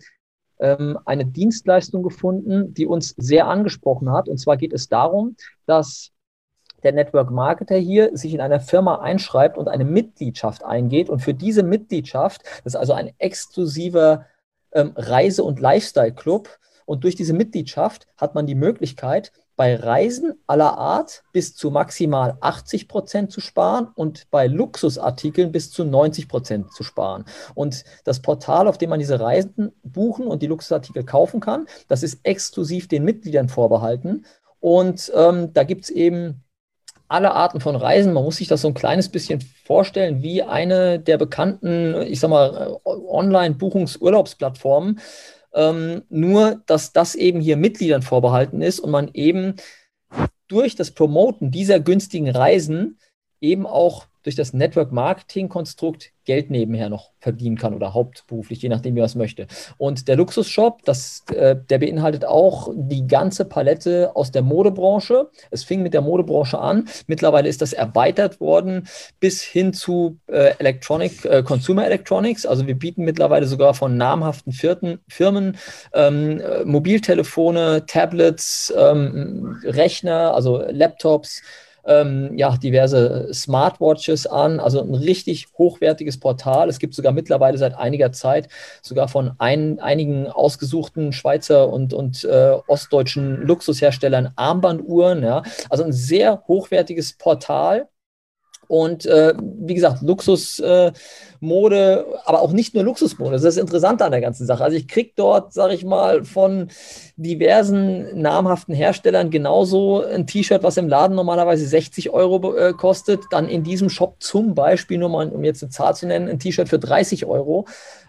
[0.58, 4.28] ähm, eine Dienstleistung gefunden, die uns sehr angesprochen hat.
[4.28, 5.36] Und zwar geht es darum,
[5.66, 6.10] dass
[6.82, 11.08] der Network Marketer hier sich in einer Firma einschreibt und eine Mitgliedschaft eingeht.
[11.08, 14.26] Und für diese Mitgliedschaft, das ist also ein exklusiver
[14.72, 16.48] ähm, Reise- und Lifestyle-Club,
[16.86, 22.36] und durch diese Mitgliedschaft hat man die Möglichkeit, bei Reisen aller Art bis zu maximal
[22.40, 27.24] 80 Prozent zu sparen und bei Luxusartikeln bis zu 90 Prozent zu sparen.
[27.54, 32.02] Und das Portal, auf dem man diese Reisen buchen und die Luxusartikel kaufen kann, das
[32.02, 34.24] ist exklusiv den Mitgliedern vorbehalten.
[34.60, 36.44] Und ähm, da gibt es eben
[37.08, 38.12] alle Arten von Reisen.
[38.12, 42.30] Man muss sich das so ein kleines bisschen vorstellen wie eine der bekannten, ich sag
[42.30, 45.00] mal, Online-Buchungsurlaubsplattformen.
[45.54, 49.54] Ähm, nur, dass das eben hier Mitgliedern vorbehalten ist und man eben
[50.48, 52.98] durch das Promoten dieser günstigen Reisen
[53.40, 58.68] eben auch durch das Network Marketing Konstrukt Geld nebenher noch verdienen kann oder hauptberuflich, je
[58.68, 59.46] nachdem, wie man es möchte.
[59.76, 60.80] Und der Luxusshop,
[61.30, 65.30] äh, der beinhaltet auch die ganze Palette aus der Modebranche.
[65.50, 66.88] Es fing mit der Modebranche an.
[67.06, 68.88] Mittlerweile ist das erweitert worden
[69.20, 72.46] bis hin zu äh, Electronic, äh, Consumer Electronics.
[72.46, 75.58] Also wir bieten mittlerweile sogar von namhaften Vierten, Firmen
[75.92, 81.42] ähm, äh, Mobiltelefone, Tablets, ähm, Rechner, also Laptops,
[81.86, 86.68] ähm, ja, diverse Smartwatches an, also ein richtig hochwertiges Portal.
[86.68, 88.48] Es gibt sogar mittlerweile seit einiger Zeit
[88.82, 95.22] sogar von ein, einigen ausgesuchten Schweizer und, und äh, ostdeutschen Luxusherstellern Armbanduhren.
[95.22, 95.42] Ja.
[95.70, 97.88] Also ein sehr hochwertiges Portal
[98.68, 100.94] und äh, wie gesagt, Luxusmode,
[101.40, 103.32] äh, aber auch nicht nur Luxusmode.
[103.32, 104.64] Das ist das Interessante an der ganzen Sache.
[104.64, 106.68] Also ich kriege dort, sage ich mal, von
[107.16, 113.48] diversen namhaften Herstellern genauso ein T-Shirt, was im Laden normalerweise 60 Euro äh, kostet, dann
[113.48, 116.68] in diesem Shop zum Beispiel, nur mal um jetzt eine Zahl zu nennen, ein T-Shirt
[116.68, 117.66] für 30 Euro.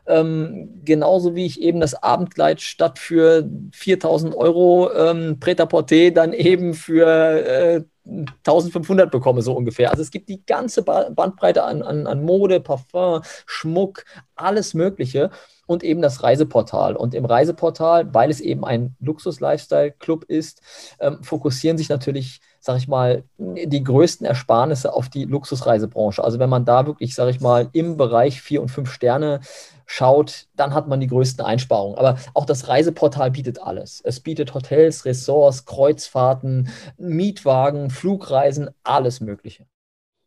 [0.07, 6.75] Ähm, genauso wie ich eben das Abendkleid statt für 4000 Euro ähm, Pret-à-Porter dann eben
[6.75, 9.89] für äh, 1500 bekomme, so ungefähr.
[9.89, 15.31] Also es gibt die ganze Bandbreite an, an, an Mode, Parfum, Schmuck, alles Mögliche
[15.65, 16.95] und eben das Reiseportal.
[16.95, 20.61] Und im Reiseportal, weil es eben ein Luxus-Lifestyle-Club ist,
[20.99, 26.23] ähm, fokussieren sich natürlich, sage ich mal, die größten Ersparnisse auf die Luxusreisebranche.
[26.23, 29.39] Also wenn man da wirklich, sage ich mal, im Bereich vier und fünf Sterne
[29.85, 31.97] schaut, dann hat man die größten Einsparungen.
[31.97, 34.01] Aber auch das Reiseportal bietet alles.
[34.03, 39.65] Es bietet Hotels, Ressorts, Kreuzfahrten, Mietwagen, Flugreisen, alles Mögliche.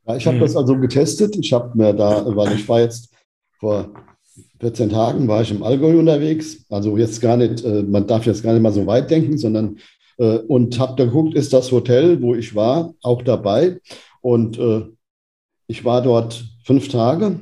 [0.07, 0.43] Ja, ich habe hm.
[0.43, 1.37] das also getestet.
[1.37, 3.11] Ich habe mir da, weil ich war jetzt
[3.59, 3.91] vor
[4.61, 6.65] 14 Tagen war ich im Allgäu unterwegs.
[6.69, 9.79] Also jetzt gar nicht, äh, man darf jetzt gar nicht mal so weit denken, sondern
[10.19, 13.81] äh, und habe da geguckt, ist das Hotel, wo ich war, auch dabei.
[14.21, 14.85] Und äh,
[15.67, 17.41] ich war dort fünf Tage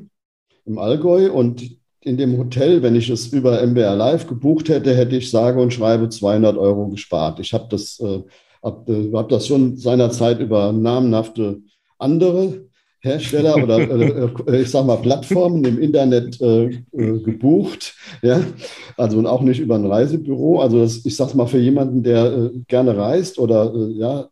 [0.64, 5.16] im Allgäu und in dem Hotel, wenn ich es über MBR Live gebucht hätte, hätte
[5.16, 7.40] ich sage und schreibe 200 Euro gespart.
[7.40, 8.23] Ich habe das, äh,
[8.62, 11.59] hab, äh, hab das schon seinerzeit über namenhafte
[11.99, 12.66] andere
[13.01, 17.97] Hersteller oder äh, äh, ich sage mal Plattformen im Internet äh, äh, gebucht.
[18.23, 18.40] Ja?
[18.97, 20.61] Also und auch nicht über ein Reisebüro.
[20.61, 24.29] Also das, ich sage mal für jemanden, der äh, gerne reist oder ja,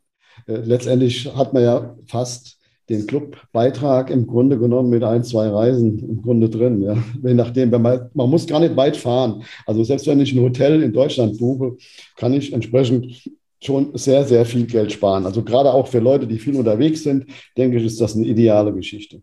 [0.47, 6.23] letztendlich hat man ja fast den Clubbeitrag im Grunde genommen mit ein, zwei Reisen im
[6.23, 6.83] Grunde drin.
[6.83, 6.97] Ja.
[7.23, 9.43] Je nachdem, wenn man, man muss gar nicht weit fahren.
[9.67, 11.77] Also selbst wenn ich ein Hotel in Deutschland buche,
[12.17, 13.31] kann ich entsprechend
[13.63, 15.25] schon sehr, sehr viel Geld sparen.
[15.25, 18.73] Also gerade auch für Leute, die viel unterwegs sind, denke ich, ist das eine ideale
[18.75, 19.23] Geschichte.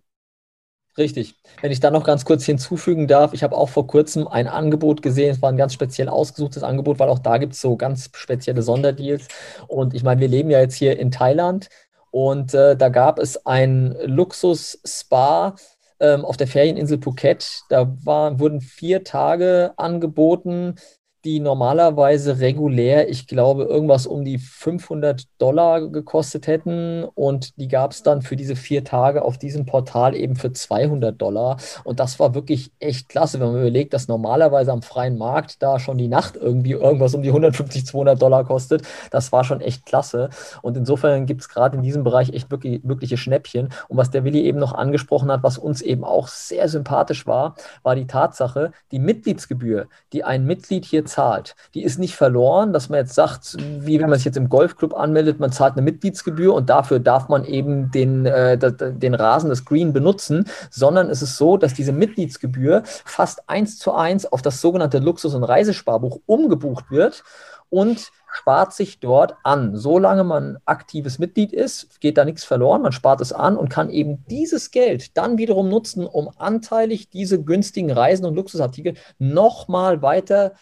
[0.98, 1.36] Richtig.
[1.62, 5.02] Wenn ich da noch ganz kurz hinzufügen darf, ich habe auch vor kurzem ein Angebot
[5.02, 8.10] gesehen, es war ein ganz speziell ausgesuchtes Angebot, weil auch da gibt es so ganz
[8.14, 9.28] spezielle Sonderdeals.
[9.68, 11.70] Und ich meine, wir leben ja jetzt hier in Thailand
[12.12, 15.56] und äh, da gab es ein Luxus-Spa
[16.00, 17.62] ähm, auf der Ferieninsel Phuket.
[17.70, 20.76] Da war, wurden vier Tage angeboten
[21.24, 27.04] die normalerweise regulär, ich glaube, irgendwas um die 500 Dollar gekostet hätten.
[27.04, 31.22] Und die gab es dann für diese vier Tage auf diesem Portal eben für 200
[31.22, 31.58] Dollar.
[31.84, 35.80] Und das war wirklich echt klasse, wenn man überlegt, dass normalerweise am freien Markt da
[35.80, 38.82] schon die Nacht irgendwie irgendwas um die 150, 200 Dollar kostet.
[39.12, 40.30] Das war schon echt klasse.
[40.64, 43.70] Und insofern gibt es gerade in diesem Bereich echt wirklich, wirkliche Schnäppchen.
[43.88, 47.56] Und was der Willi eben noch angesprochen hat, was uns eben auch sehr sympathisch war,
[47.84, 52.90] war die Tatsache, die Mitgliedsgebühr, die ein Mitglied hier zahlt, die ist nicht verloren, dass
[52.90, 56.54] man jetzt sagt, wie wenn man sich jetzt im Golfclub anmeldet, man zahlt eine Mitgliedsgebühr
[56.54, 61.38] und dafür darf man eben den, äh, den Rasen, das Green benutzen, sondern es ist
[61.38, 66.92] so, dass diese Mitgliedsgebühr fast eins zu eins auf das sogenannte Luxus- und Reisesparbuch umgebucht
[66.92, 67.24] wird
[67.72, 69.76] und spart sich dort an.
[69.76, 73.90] Solange man aktives Mitglied ist, geht da nichts verloren, man spart es an und kann
[73.90, 80.54] eben dieses Geld dann wiederum nutzen, um anteilig diese günstigen Reisen und Luxusartikel nochmal weiter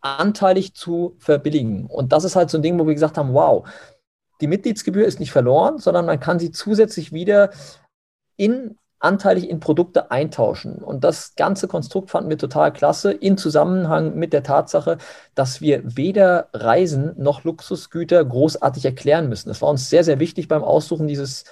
[0.00, 1.86] anteilig zu verbilligen.
[1.86, 3.68] Und das ist halt so ein Ding, wo wir gesagt haben, wow,
[4.40, 7.50] die Mitgliedsgebühr ist nicht verloren, sondern man kann sie zusätzlich wieder
[8.36, 10.76] in anteilig in Produkte eintauschen.
[10.76, 14.98] Und das ganze Konstrukt fanden wir total klasse in Zusammenhang mit der Tatsache,
[15.34, 19.50] dass wir weder Reisen noch Luxusgüter großartig erklären müssen.
[19.50, 21.44] Es war uns sehr, sehr wichtig beim Aussuchen dieses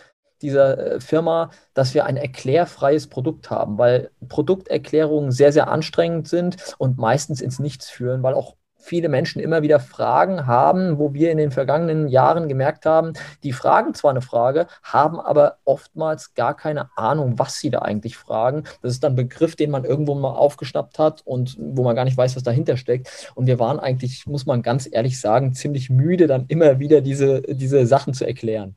[0.42, 6.57] dieser äh, Firma, dass wir ein erklärfreies Produkt haben, weil Produkterklärungen sehr, sehr anstrengend sind
[6.79, 11.31] und meistens ins Nichts führen, weil auch viele Menschen immer wieder Fragen haben, wo wir
[11.33, 16.57] in den vergangenen Jahren gemerkt haben, die fragen zwar eine Frage, haben aber oftmals gar
[16.57, 18.64] keine Ahnung, was sie da eigentlich fragen.
[18.83, 22.05] Das ist dann ein Begriff, den man irgendwo mal aufgeschnappt hat und wo man gar
[22.05, 23.33] nicht weiß, was dahinter steckt.
[23.35, 27.42] Und wir waren eigentlich, muss man ganz ehrlich sagen, ziemlich müde, dann immer wieder diese,
[27.42, 28.77] diese Sachen zu erklären.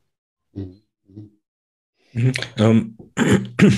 [0.53, 0.81] Mhm.
[2.13, 2.33] Mhm.
[2.57, 2.97] Ähm,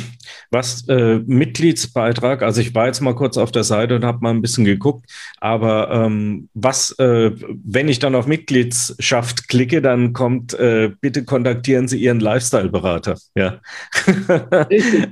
[0.51, 4.31] was äh, Mitgliedsbeitrag, also ich war jetzt mal kurz auf der Seite und habe mal
[4.31, 7.31] ein bisschen geguckt, aber ähm, was, äh,
[7.63, 13.17] wenn ich dann auf Mitgliedschaft klicke, dann kommt, äh, bitte kontaktieren Sie Ihren Lifestyle-Berater.
[13.35, 13.59] Ja.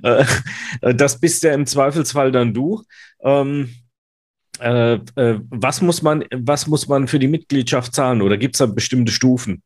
[0.01, 0.25] Äh,
[0.95, 2.83] das bist ja im Zweifelsfall dann du.
[3.21, 3.69] Ähm,
[4.59, 8.59] äh, äh, was, muss man, was muss man für die Mitgliedschaft zahlen oder gibt es
[8.59, 9.63] da bestimmte Stufen?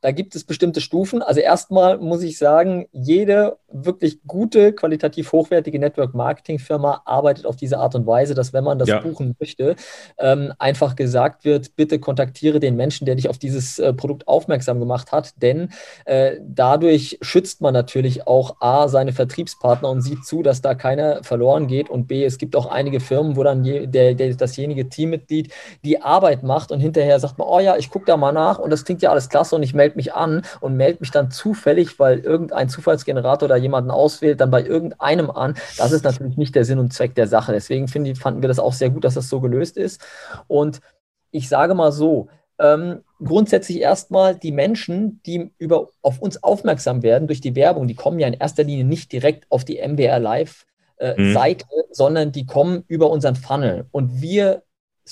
[0.00, 1.22] Da gibt es bestimmte Stufen.
[1.22, 7.94] Also erstmal muss ich sagen, jede wirklich gute, qualitativ hochwertige Network-Marketing-Firma arbeitet auf diese Art
[7.94, 9.00] und Weise, dass wenn man das ja.
[9.00, 9.76] buchen möchte,
[10.18, 14.80] ähm, einfach gesagt wird, bitte kontaktiere den Menschen, der dich auf dieses äh, Produkt aufmerksam
[14.80, 15.70] gemacht hat, denn
[16.04, 21.22] äh, dadurch schützt man natürlich auch A, seine Vertriebspartner und sieht zu, dass da keiner
[21.22, 24.88] verloren geht und B, es gibt auch einige Firmen, wo dann je, der, der, dasjenige
[24.88, 25.52] Teammitglied
[25.84, 28.70] die Arbeit macht und hinterher sagt man, oh ja, ich gucke da mal nach und
[28.70, 31.98] das klingt ja alles klasse und ich melde mich an und melde mich dann zufällig,
[31.98, 35.54] weil irgendein Zufallsgenerator da jemanden auswählt, dann bei irgendeinem an.
[35.78, 37.52] Das ist natürlich nicht der Sinn und Zweck der Sache.
[37.52, 40.00] Deswegen finde, fanden wir das auch sehr gut, dass das so gelöst ist.
[40.46, 40.80] Und
[41.30, 47.26] ich sage mal so, ähm, grundsätzlich erstmal die Menschen, die über, auf uns aufmerksam werden
[47.26, 50.66] durch die Werbung, die kommen ja in erster Linie nicht direkt auf die MBR Live
[50.98, 51.32] äh, mhm.
[51.32, 53.86] Seite, sondern die kommen über unseren Funnel.
[53.90, 54.62] Und wir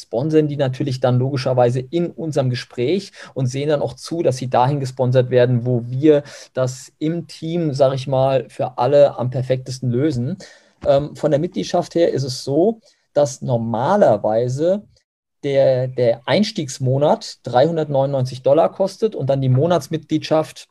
[0.02, 4.50] sponsern die natürlich dann logischerweise in unserem Gespräch und sehen dann auch zu, dass sie
[4.50, 6.22] dahin gesponsert werden, wo wir
[6.54, 10.38] das im Team, sage ich mal, für alle am perfektesten lösen.
[10.87, 12.80] Ähm, von der Mitgliedschaft her ist es so,
[13.12, 14.84] dass normalerweise
[15.44, 20.68] der, der Einstiegsmonat 399 Dollar kostet und dann die Monatsmitgliedschaft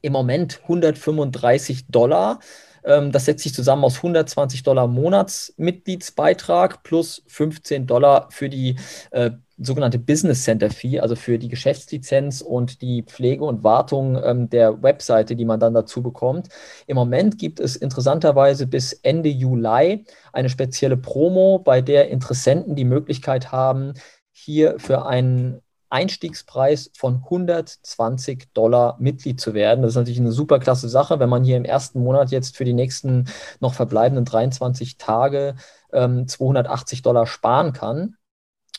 [0.00, 2.40] im Moment 135 Dollar.
[2.84, 8.76] Ähm, das setzt sich zusammen aus 120 Dollar Monatsmitgliedsbeitrag plus 15 Dollar für die
[9.10, 14.50] äh, sogenannte Business Center Fee, also für die Geschäftslizenz und die Pflege und Wartung ähm,
[14.50, 16.48] der Webseite, die man dann dazu bekommt.
[16.86, 22.84] Im Moment gibt es interessanterweise bis Ende Juli eine spezielle Promo, bei der Interessenten die
[22.84, 23.94] Möglichkeit haben,
[24.32, 25.60] hier für einen
[25.92, 29.82] Einstiegspreis von 120 Dollar Mitglied zu werden.
[29.82, 32.64] Das ist natürlich eine super klasse Sache, wenn man hier im ersten Monat jetzt für
[32.64, 33.28] die nächsten
[33.60, 35.54] noch verbleibenden 23 Tage
[35.92, 38.16] ähm, 280 Dollar sparen kann.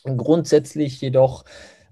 [0.04, 1.44] Grundsätzlich jedoch,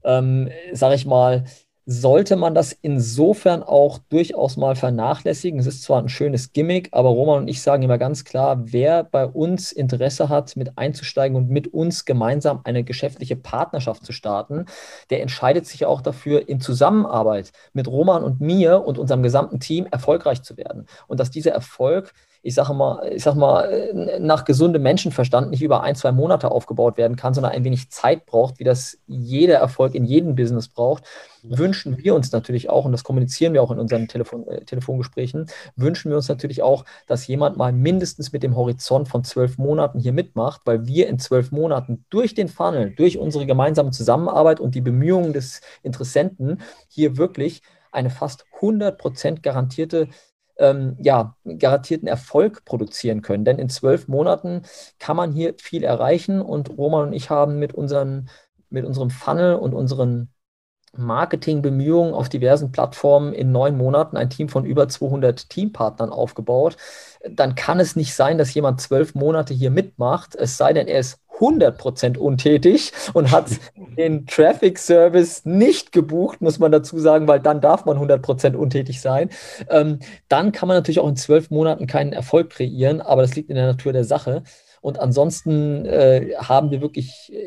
[0.02, 1.44] ähm, sage ich mal,
[1.84, 5.58] sollte man das insofern auch durchaus mal vernachlässigen.
[5.58, 9.02] Es ist zwar ein schönes Gimmick, aber Roman und ich sagen immer ganz klar, wer
[9.02, 14.66] bei uns Interesse hat, mit einzusteigen und mit uns gemeinsam eine geschäftliche Partnerschaft zu starten,
[15.10, 19.86] der entscheidet sich auch dafür, in Zusammenarbeit mit Roman und mir und unserem gesamten Team
[19.90, 20.86] erfolgreich zu werden.
[21.08, 22.12] Und dass dieser Erfolg
[22.44, 26.96] ich sage mal, ich sag mal, nach gesundem Menschenverstand nicht über ein, zwei Monate aufgebaut
[26.96, 31.04] werden kann, sondern ein wenig Zeit braucht, wie das jeder Erfolg in jedem Business braucht,
[31.44, 35.46] wünschen wir uns natürlich auch, und das kommunizieren wir auch in unseren Telefon, äh, Telefongesprächen,
[35.76, 40.00] wünschen wir uns natürlich auch, dass jemand mal mindestens mit dem Horizont von zwölf Monaten
[40.00, 44.74] hier mitmacht, weil wir in zwölf Monaten durch den Funnel, durch unsere gemeinsame Zusammenarbeit und
[44.74, 47.62] die Bemühungen des Interessenten hier wirklich
[47.92, 50.08] eine fast 100% garantierte
[50.62, 53.44] ähm, ja, garantierten Erfolg produzieren können.
[53.44, 54.62] Denn in zwölf Monaten
[54.98, 58.30] kann man hier viel erreichen und Roman und ich haben mit, unseren,
[58.70, 60.31] mit unserem Funnel und unseren
[60.96, 66.76] Marketingbemühungen auf diversen Plattformen in neun Monaten ein Team von über 200 Teampartnern aufgebaut,
[67.28, 71.00] dann kann es nicht sein, dass jemand zwölf Monate hier mitmacht, es sei denn, er
[71.00, 73.46] ist 100% untätig und hat
[73.96, 79.00] den Traffic Service nicht gebucht, muss man dazu sagen, weil dann darf man 100% untätig
[79.00, 79.30] sein.
[79.68, 83.50] Ähm, dann kann man natürlich auch in zwölf Monaten keinen Erfolg kreieren, aber das liegt
[83.50, 84.42] in der Natur der Sache.
[84.82, 87.46] Und ansonsten äh, haben wir wirklich äh,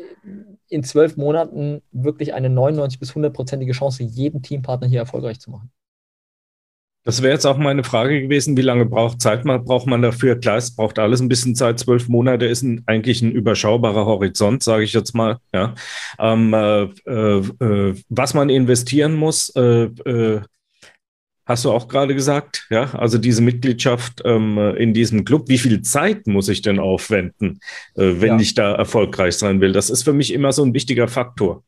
[0.68, 5.70] in zwölf Monaten wirklich eine 99 bis 100-prozentige Chance, jeden Teampartner hier erfolgreich zu machen.
[7.04, 10.40] Das wäre jetzt auch meine Frage gewesen, wie lange braucht Zeit man, braucht man dafür?
[10.40, 11.78] Klar, es braucht alles ein bisschen Zeit.
[11.78, 15.38] Zwölf Monate ist ein, eigentlich ein überschaubarer Horizont, sage ich jetzt mal.
[15.54, 15.74] Ja.
[16.18, 20.40] Ähm, äh, äh, was man investieren muss, äh, äh
[21.46, 25.80] hast du auch gerade gesagt, ja, also diese Mitgliedschaft ähm, in diesem Club, wie viel
[25.82, 27.60] Zeit muss ich denn aufwenden,
[27.94, 28.40] äh, wenn ja.
[28.40, 29.72] ich da erfolgreich sein will?
[29.72, 31.62] Das ist für mich immer so ein wichtiger Faktor.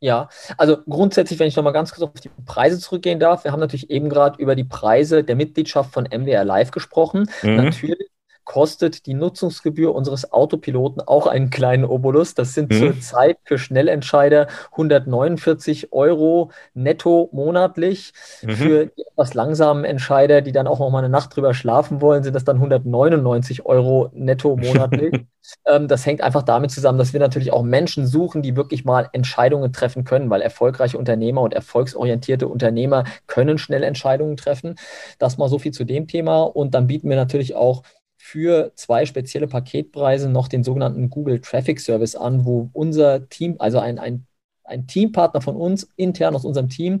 [0.00, 3.58] Ja, also grundsätzlich, wenn ich nochmal ganz kurz auf die Preise zurückgehen darf, wir haben
[3.58, 7.28] natürlich eben gerade über die Preise der Mitgliedschaft von MWR Live gesprochen.
[7.42, 7.56] Mhm.
[7.56, 8.08] Natürlich
[8.48, 12.34] kostet die Nutzungsgebühr unseres Autopiloten auch einen kleinen Obolus.
[12.34, 12.78] Das sind mhm.
[12.78, 18.14] zurzeit für Schnellentscheider 149 Euro netto monatlich.
[18.40, 18.50] Mhm.
[18.50, 22.22] Für die etwas langsamen Entscheider, die dann auch noch mal eine Nacht drüber schlafen wollen,
[22.22, 25.26] sind das dann 199 Euro netto monatlich.
[25.66, 29.10] ähm, das hängt einfach damit zusammen, dass wir natürlich auch Menschen suchen, die wirklich mal
[29.12, 34.76] Entscheidungen treffen können, weil erfolgreiche Unternehmer und erfolgsorientierte Unternehmer können schnell Entscheidungen treffen.
[35.18, 36.44] Das mal so viel zu dem Thema.
[36.44, 37.82] Und dann bieten wir natürlich auch
[38.28, 43.78] für zwei spezielle Paketpreise noch den sogenannten Google Traffic Service an, wo unser Team, also
[43.78, 44.26] ein, ein,
[44.64, 47.00] ein Teampartner von uns intern aus unserem Team,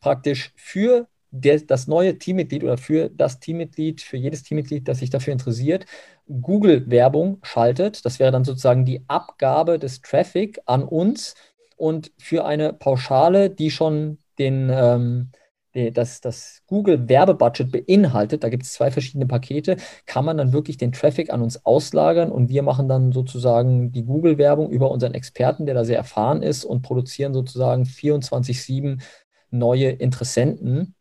[0.00, 5.10] praktisch für der, das neue Teammitglied oder für das Teammitglied, für jedes Teammitglied, das sich
[5.10, 5.86] dafür interessiert,
[6.26, 8.04] Google-Werbung schaltet.
[8.04, 11.36] Das wäre dann sozusagen die Abgabe des Traffic an uns
[11.76, 15.30] und für eine Pauschale, die schon den, ähm,
[15.74, 20.76] das, das Google Werbebudget beinhaltet, da gibt es zwei verschiedene Pakete, kann man dann wirklich
[20.76, 25.66] den Traffic an uns auslagern und wir machen dann sozusagen die Google-Werbung über unseren Experten,
[25.66, 29.02] der da sehr erfahren ist und produzieren sozusagen 24-7
[29.50, 30.94] neue Interessenten,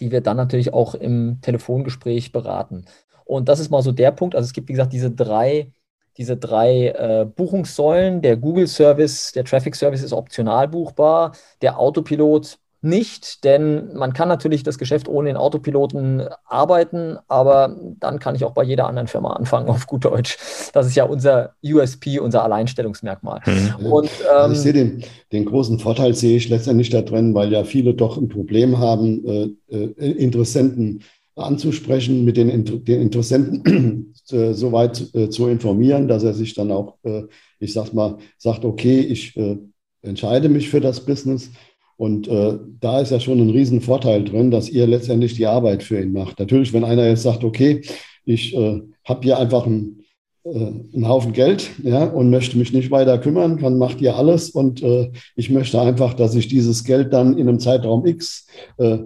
[0.00, 2.84] die wir dann natürlich auch im Telefongespräch beraten.
[3.24, 4.34] Und das ist mal so der Punkt.
[4.34, 5.72] Also es gibt, wie gesagt, diese drei,
[6.16, 8.22] diese drei äh, Buchungssäulen.
[8.22, 11.32] Der Google-Service, der Traffic-Service ist optional buchbar.
[11.62, 18.18] Der Autopilot nicht, denn man kann natürlich das Geschäft ohne den Autopiloten arbeiten, aber dann
[18.18, 20.36] kann ich auch bei jeder anderen Firma anfangen, auf gut Deutsch.
[20.72, 23.40] Das ist ja unser USP, unser Alleinstellungsmerkmal.
[23.46, 23.86] Mhm.
[23.86, 27.64] Und, ähm, ich sehe den, den großen Vorteil, sehe ich letztendlich da drin, weil ja
[27.64, 31.02] viele doch ein Problem haben, äh, äh, Interessenten
[31.36, 36.70] anzusprechen, mit den, den Interessenten äh, so weit äh, zu informieren, dass er sich dann
[36.70, 37.22] auch, äh,
[37.58, 39.58] ich sag mal, sagt, okay, ich äh,
[40.02, 41.50] entscheide mich für das Business
[41.96, 46.00] und äh, da ist ja schon ein Riesenvorteil drin, dass ihr letztendlich die Arbeit für
[46.00, 46.38] ihn macht.
[46.38, 47.82] Natürlich, wenn einer jetzt sagt, okay,
[48.24, 50.04] ich äh, habe hier einfach einen,
[50.44, 54.50] äh, einen Haufen Geld ja, und möchte mich nicht weiter kümmern, dann macht ihr alles
[54.50, 58.46] und äh, ich möchte einfach, dass sich dieses Geld dann in einem Zeitraum X
[58.78, 58.98] äh,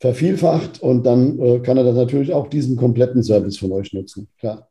[0.00, 4.28] vervielfacht und dann äh, kann er das natürlich auch diesen kompletten Service von euch nutzen.
[4.38, 4.68] Klar.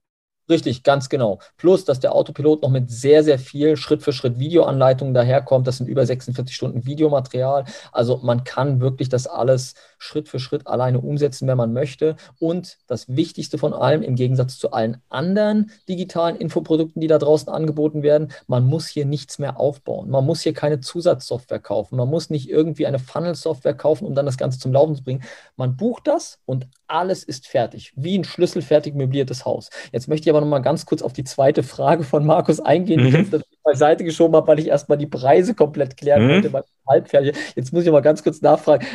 [0.49, 1.39] Richtig, ganz genau.
[1.57, 5.67] Plus, dass der Autopilot noch mit sehr, sehr viel Schritt für Schritt Videoanleitungen daherkommt.
[5.67, 7.65] Das sind über 46 Stunden Videomaterial.
[7.91, 12.15] Also man kann wirklich das alles Schritt für Schritt alleine umsetzen, wenn man möchte.
[12.39, 17.49] Und das Wichtigste von allem, im Gegensatz zu allen anderen digitalen Infoprodukten, die da draußen
[17.49, 20.09] angeboten werden, man muss hier nichts mehr aufbauen.
[20.09, 21.97] Man muss hier keine Zusatzsoftware kaufen.
[21.97, 25.23] Man muss nicht irgendwie eine Funnel-Software kaufen, um dann das Ganze zum Laufen zu bringen.
[25.57, 29.69] Man bucht das und alles ist fertig, wie ein schlüsselfertig möbliertes Haus.
[29.91, 32.99] Jetzt möchte ich aber noch mal ganz kurz auf die zweite Frage von Markus eingehen,
[32.99, 33.25] die mhm.
[33.25, 36.53] ich jetzt beiseite geschoben habe, weil ich erstmal die Preise komplett klären mhm.
[36.53, 37.35] wollte, halbfertig.
[37.55, 38.85] Jetzt muss ich mal ganz kurz nachfragen.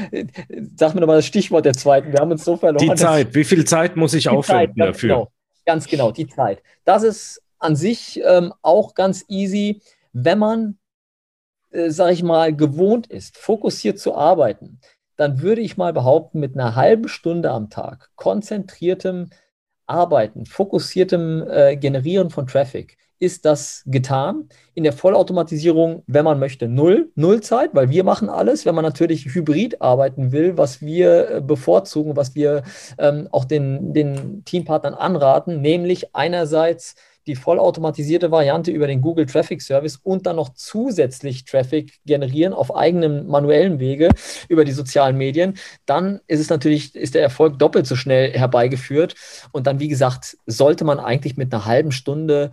[0.77, 2.13] Sag mir noch mal das Stichwort der zweiten.
[2.13, 2.89] Wir haben uns so verloren.
[2.89, 3.35] Die Zeit.
[3.35, 5.09] Wie viel Zeit muss ich aufwenden Zeit, dafür?
[5.09, 5.29] Genau.
[5.65, 6.63] Ganz genau, die Zeit.
[6.85, 9.81] Das ist an sich ähm, auch ganz easy,
[10.13, 10.79] wenn man,
[11.71, 14.81] äh, sag ich mal, gewohnt ist, fokussiert zu arbeiten
[15.17, 19.31] dann würde ich mal behaupten, mit einer halben Stunde am Tag konzentriertem
[19.87, 24.49] Arbeiten, fokussiertem äh, Generieren von Traffic ist das getan.
[24.75, 28.67] In der Vollautomatisierung, wenn man möchte, null, null Zeit, weil wir machen alles.
[28.67, 32.65] Wenn man natürlich hybrid arbeiten will, was wir äh, bevorzugen, was wir
[32.99, 36.97] ähm, auch den, den Teampartnern anraten, nämlich einerseits
[37.27, 42.75] die vollautomatisierte Variante über den Google Traffic Service und dann noch zusätzlich Traffic generieren auf
[42.75, 44.09] eigenem manuellen Wege
[44.49, 45.55] über die sozialen Medien,
[45.87, 49.15] dann ist es natürlich, ist der Erfolg doppelt so schnell herbeigeführt.
[49.53, 52.53] Und dann, wie gesagt, sollte man eigentlich mit einer halben Stunde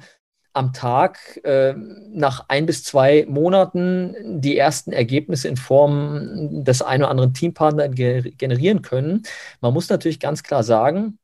[0.54, 1.74] am Tag äh,
[2.10, 7.92] nach ein bis zwei Monaten die ersten Ergebnisse in Form des einen oder anderen Teampartners
[7.94, 9.24] generieren können.
[9.62, 11.19] Man muss natürlich ganz klar sagen,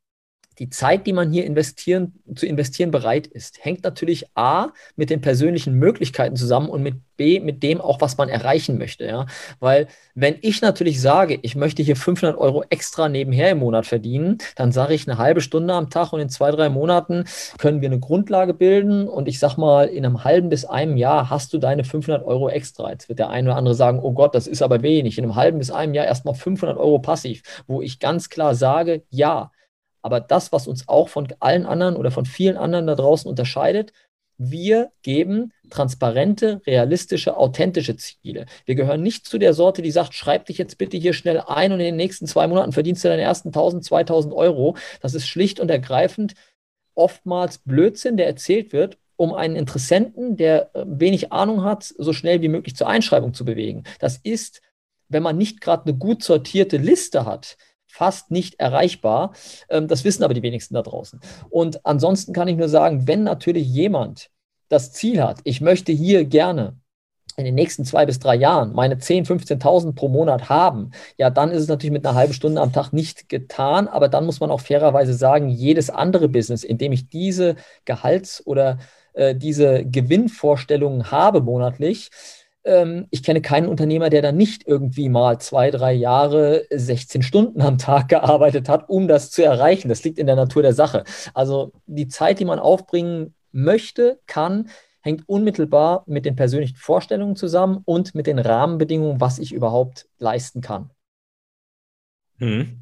[0.60, 5.22] die Zeit, die man hier investieren, zu investieren bereit ist, hängt natürlich A mit den
[5.22, 9.06] persönlichen Möglichkeiten zusammen und mit B mit dem auch, was man erreichen möchte.
[9.06, 9.26] Ja?
[9.60, 14.38] Weil wenn ich natürlich sage, ich möchte hier 500 Euro extra nebenher im Monat verdienen,
[14.56, 17.26] dann sage ich eine halbe Stunde am Tag und in zwei, drei Monaten
[17.58, 21.30] können wir eine Grundlage bilden und ich sage mal, in einem halben bis einem Jahr
[21.30, 22.92] hast du deine 500 Euro extra.
[22.92, 25.18] Jetzt wird der eine oder andere sagen, oh Gott, das ist aber wenig.
[25.18, 29.04] In einem halben bis einem Jahr erstmal 500 Euro passiv, wo ich ganz klar sage,
[29.10, 29.52] ja,
[30.06, 33.92] aber das, was uns auch von allen anderen oder von vielen anderen da draußen unterscheidet,
[34.38, 38.46] wir geben transparente, realistische, authentische Ziele.
[38.66, 41.72] Wir gehören nicht zu der Sorte, die sagt, schreib dich jetzt bitte hier schnell ein
[41.72, 44.78] und in den nächsten zwei Monaten verdienst du deine ersten 1000, 2000 Euro.
[45.02, 46.36] Das ist schlicht und ergreifend
[46.94, 52.44] oftmals Blödsinn, der erzählt wird, um einen Interessenten, der äh, wenig Ahnung hat, so schnell
[52.44, 53.86] wie möglich zur Einschreibung zu bewegen.
[53.98, 54.62] Das ist,
[55.10, 57.58] wenn man nicht gerade eine gut sortierte Liste hat,
[57.96, 59.34] fast nicht erreichbar.
[59.70, 61.20] Ähm, das wissen aber die wenigsten da draußen.
[61.50, 64.30] Und ansonsten kann ich nur sagen, wenn natürlich jemand
[64.68, 66.78] das Ziel hat, ich möchte hier gerne
[67.38, 71.52] in den nächsten zwei bis drei Jahren meine 10.000, 15.000 pro Monat haben, ja, dann
[71.52, 73.88] ist es natürlich mit einer halben Stunde am Tag nicht getan.
[73.88, 78.46] Aber dann muss man auch fairerweise sagen, jedes andere Business, in dem ich diese Gehalts-
[78.46, 78.78] oder
[79.14, 82.10] äh, diese Gewinnvorstellungen habe monatlich,
[83.12, 87.78] ich kenne keinen Unternehmer, der dann nicht irgendwie mal zwei, drei Jahre 16 Stunden am
[87.78, 89.88] Tag gearbeitet hat, um das zu erreichen.
[89.88, 91.04] Das liegt in der Natur der Sache.
[91.36, 94.70] Also die Zeit, die man aufbringen möchte, kann,
[95.02, 100.62] hängt unmittelbar mit den persönlichen Vorstellungen zusammen und mit den Rahmenbedingungen, was ich überhaupt leisten
[100.62, 100.90] kann.
[102.40, 102.80] Hm.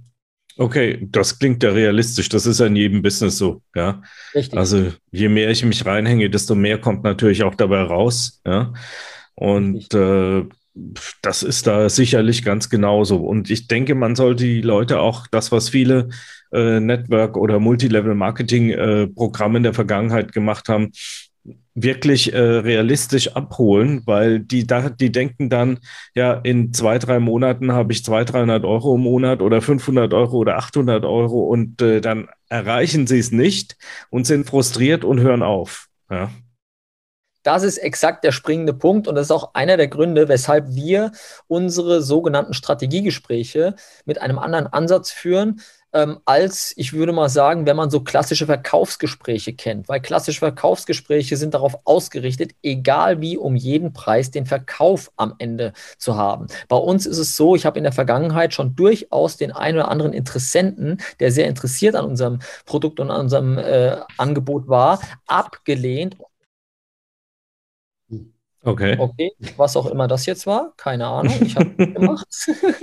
[0.55, 2.29] Okay, das klingt ja realistisch.
[2.29, 4.01] Das ist ja in jedem Business so, ja.
[4.34, 4.57] Richtig.
[4.57, 8.71] Also je mehr ich mich reinhänge, desto mehr kommt natürlich auch dabei raus, ja.
[9.36, 10.43] Und äh,
[11.21, 13.17] das ist da sicherlich ganz genauso.
[13.17, 16.09] Und ich denke, man sollte die Leute auch das, was viele
[16.51, 20.91] äh, Network- oder Multilevel-Marketing-Programme in der Vergangenheit gemacht haben,
[21.75, 25.79] wirklich äh, realistisch abholen, weil die, da, die denken dann,
[26.15, 30.38] ja, in zwei, drei Monaten habe ich 200, 300 Euro im Monat oder 500 Euro
[30.38, 33.75] oder 800 Euro und äh, dann erreichen sie es nicht
[34.09, 35.88] und sind frustriert und hören auf.
[36.09, 36.29] Ja.
[37.44, 41.12] Das ist exakt der springende Punkt und das ist auch einer der Gründe, weshalb wir
[41.48, 43.76] unsere sogenannten Strategiegespräche
[44.06, 45.62] mit einem anderen Ansatz führen,
[45.94, 51.38] ähm, als ich würde mal sagen, wenn man so klassische Verkaufsgespräche kennt, weil klassische Verkaufsgespräche
[51.38, 56.48] sind darauf ausgerichtet, egal wie um jeden Preis den Verkauf am Ende zu haben.
[56.68, 59.89] Bei uns ist es so, ich habe in der Vergangenheit schon durchaus den einen oder
[59.89, 66.18] anderen Interessenten, der sehr interessiert an unserem Produkt und an unserem äh, Angebot war, abgelehnt
[68.66, 68.95] Okay.
[68.97, 72.28] Okay, was auch immer das jetzt war, keine Ahnung, ich habe gemacht.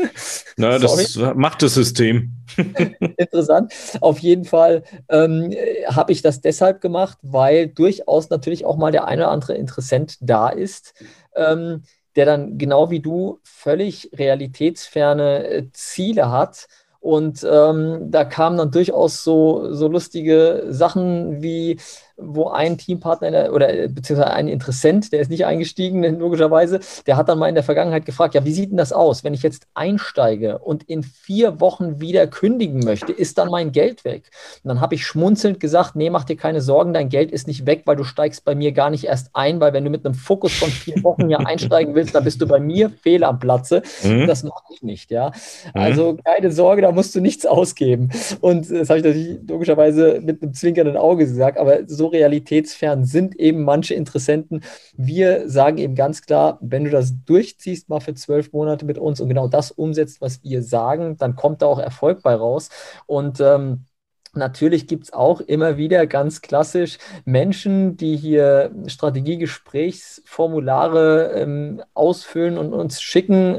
[0.57, 2.37] Na, das macht das System.
[3.17, 3.73] Interessant.
[4.03, 5.55] Auf jeden Fall ähm,
[5.87, 10.19] habe ich das deshalb gemacht, weil durchaus natürlich auch mal der eine oder andere Interessent
[10.21, 10.93] da ist,
[11.35, 11.83] ähm,
[12.15, 16.67] der dann genau wie du völlig realitätsferne äh, Ziele hat.
[17.01, 21.79] Und ähm, da kamen dann durchaus so, so lustige Sachen wie,
[22.23, 27.29] wo ein Teampartner oder äh, beziehungsweise ein Interessent, der ist nicht eingestiegen, logischerweise, der hat
[27.29, 29.67] dann mal in der Vergangenheit gefragt, ja, wie sieht denn das aus, wenn ich jetzt
[29.75, 34.31] einsteige und in vier Wochen wieder kündigen möchte, ist dann mein Geld weg?
[34.63, 37.67] Und dann habe ich schmunzelnd gesagt, nee, mach dir keine Sorgen, dein Geld ist nicht
[37.67, 40.15] weg, weil du steigst bei mir gar nicht erst ein, weil wenn du mit einem
[40.15, 43.83] Fokus von vier Wochen ja einsteigen willst, dann bist du bei mir fehl am Platze.
[44.03, 44.27] Mhm.
[44.27, 45.29] Das mache ich nicht, ja.
[45.75, 45.81] Mhm.
[45.81, 48.11] Also keine Sorge, da musst du nichts ausgeben.
[48.41, 53.37] Und das habe ich natürlich logischerweise mit einem zwinkernden Auge gesagt, aber so realitätsfern sind
[53.37, 54.63] eben manche Interessenten.
[54.97, 59.21] Wir sagen eben ganz klar, wenn du das durchziehst, mal für zwölf Monate mit uns
[59.21, 62.69] und genau das umsetzt, was wir sagen, dann kommt da auch Erfolg bei raus.
[63.07, 63.87] Und ähm,
[64.33, 72.73] Natürlich gibt es auch immer wieder ganz klassisch Menschen, die hier Strategiegesprächsformulare ähm, ausfüllen und
[72.73, 73.59] uns schicken.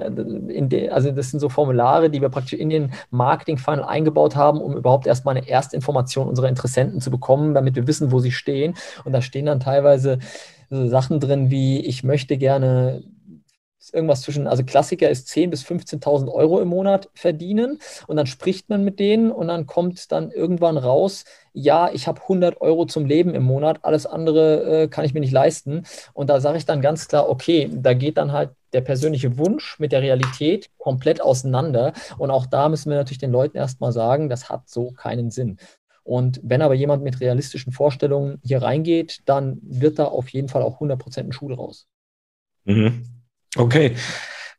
[0.90, 5.08] also das sind so Formulare, die wir praktisch in den Marketing-Funnel eingebaut haben, um überhaupt
[5.08, 8.76] erstmal eine Erstinformation unserer Interessenten zu bekommen, damit wir wissen, wo sie stehen.
[9.04, 10.20] Und da stehen dann teilweise
[10.70, 13.04] so Sachen drin wie, ich möchte gerne
[13.94, 18.70] irgendwas zwischen, also Klassiker ist 10.000 bis 15.000 Euro im Monat verdienen und dann spricht
[18.70, 23.06] man mit denen und dann kommt dann irgendwann raus, ja, ich habe 100 Euro zum
[23.06, 25.84] Leben im Monat, alles andere äh, kann ich mir nicht leisten.
[26.14, 29.78] Und da sage ich dann ganz klar, okay, da geht dann halt der persönliche Wunsch
[29.80, 31.94] mit der Realität komplett auseinander.
[32.18, 35.58] Und auch da müssen wir natürlich den Leuten erstmal sagen, das hat so keinen Sinn.
[36.04, 40.64] Und wenn aber jemand mit realistischen Vorstellungen hier reingeht, dann wird da auf jeden Fall
[40.64, 41.88] auch 100% ein Schuh raus.
[42.64, 43.21] Mhm.
[43.56, 43.96] Okay.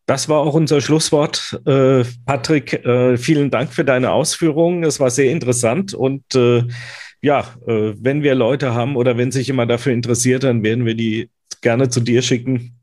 [0.06, 1.60] Das war auch unser Schlusswort.
[1.64, 4.82] Äh, Patrick, äh, vielen Dank für deine Ausführungen.
[4.84, 6.64] Es war sehr interessant und äh,
[7.22, 10.96] ja, äh, wenn wir Leute haben oder wenn sich jemand dafür interessiert, dann werden wir
[10.96, 11.30] die
[11.60, 12.80] gerne zu dir schicken.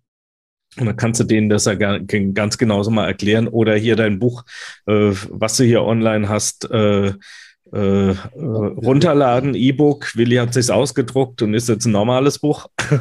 [0.77, 4.45] Und dann kannst du denen das ja ganz genauso mal erklären oder hier dein Buch,
[4.85, 6.69] äh, was du hier online hast,
[7.73, 10.15] äh, äh, runterladen, E-Book.
[10.15, 12.67] Willi hat sich ausgedruckt und ist jetzt ein normales Buch.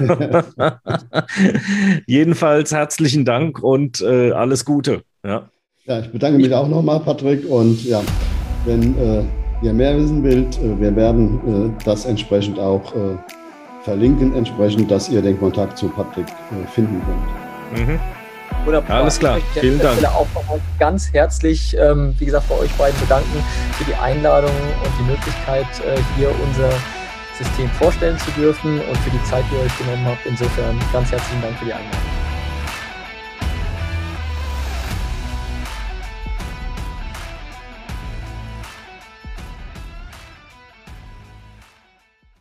[2.06, 5.02] Jedenfalls herzlichen Dank und äh, alles Gute.
[5.24, 5.48] Ja.
[5.86, 7.48] ja, ich bedanke mich auch nochmal, Patrick.
[7.48, 8.02] Und ja,
[8.66, 9.22] wenn äh,
[9.62, 12.92] ihr mehr wissen wollt, äh, wir werden äh, das entsprechend auch
[13.84, 16.26] verlinken, entsprechend, dass ihr den Kontakt zu Patrick
[16.74, 17.88] finden könnt.
[17.88, 17.98] Mhm.
[18.68, 19.00] Wunderbar.
[19.00, 19.38] Alles klar.
[19.54, 20.04] Vielen Dank.
[20.04, 23.42] auch nochmal ganz herzlich, ähm, wie gesagt, bei euch beiden bedanken
[23.78, 26.70] für die Einladung und die Möglichkeit, äh, hier unser
[27.38, 30.26] System vorstellen zu dürfen und für die Zeit, die ihr euch genommen habt.
[30.26, 32.17] Insofern ganz herzlichen Dank für die Einladung.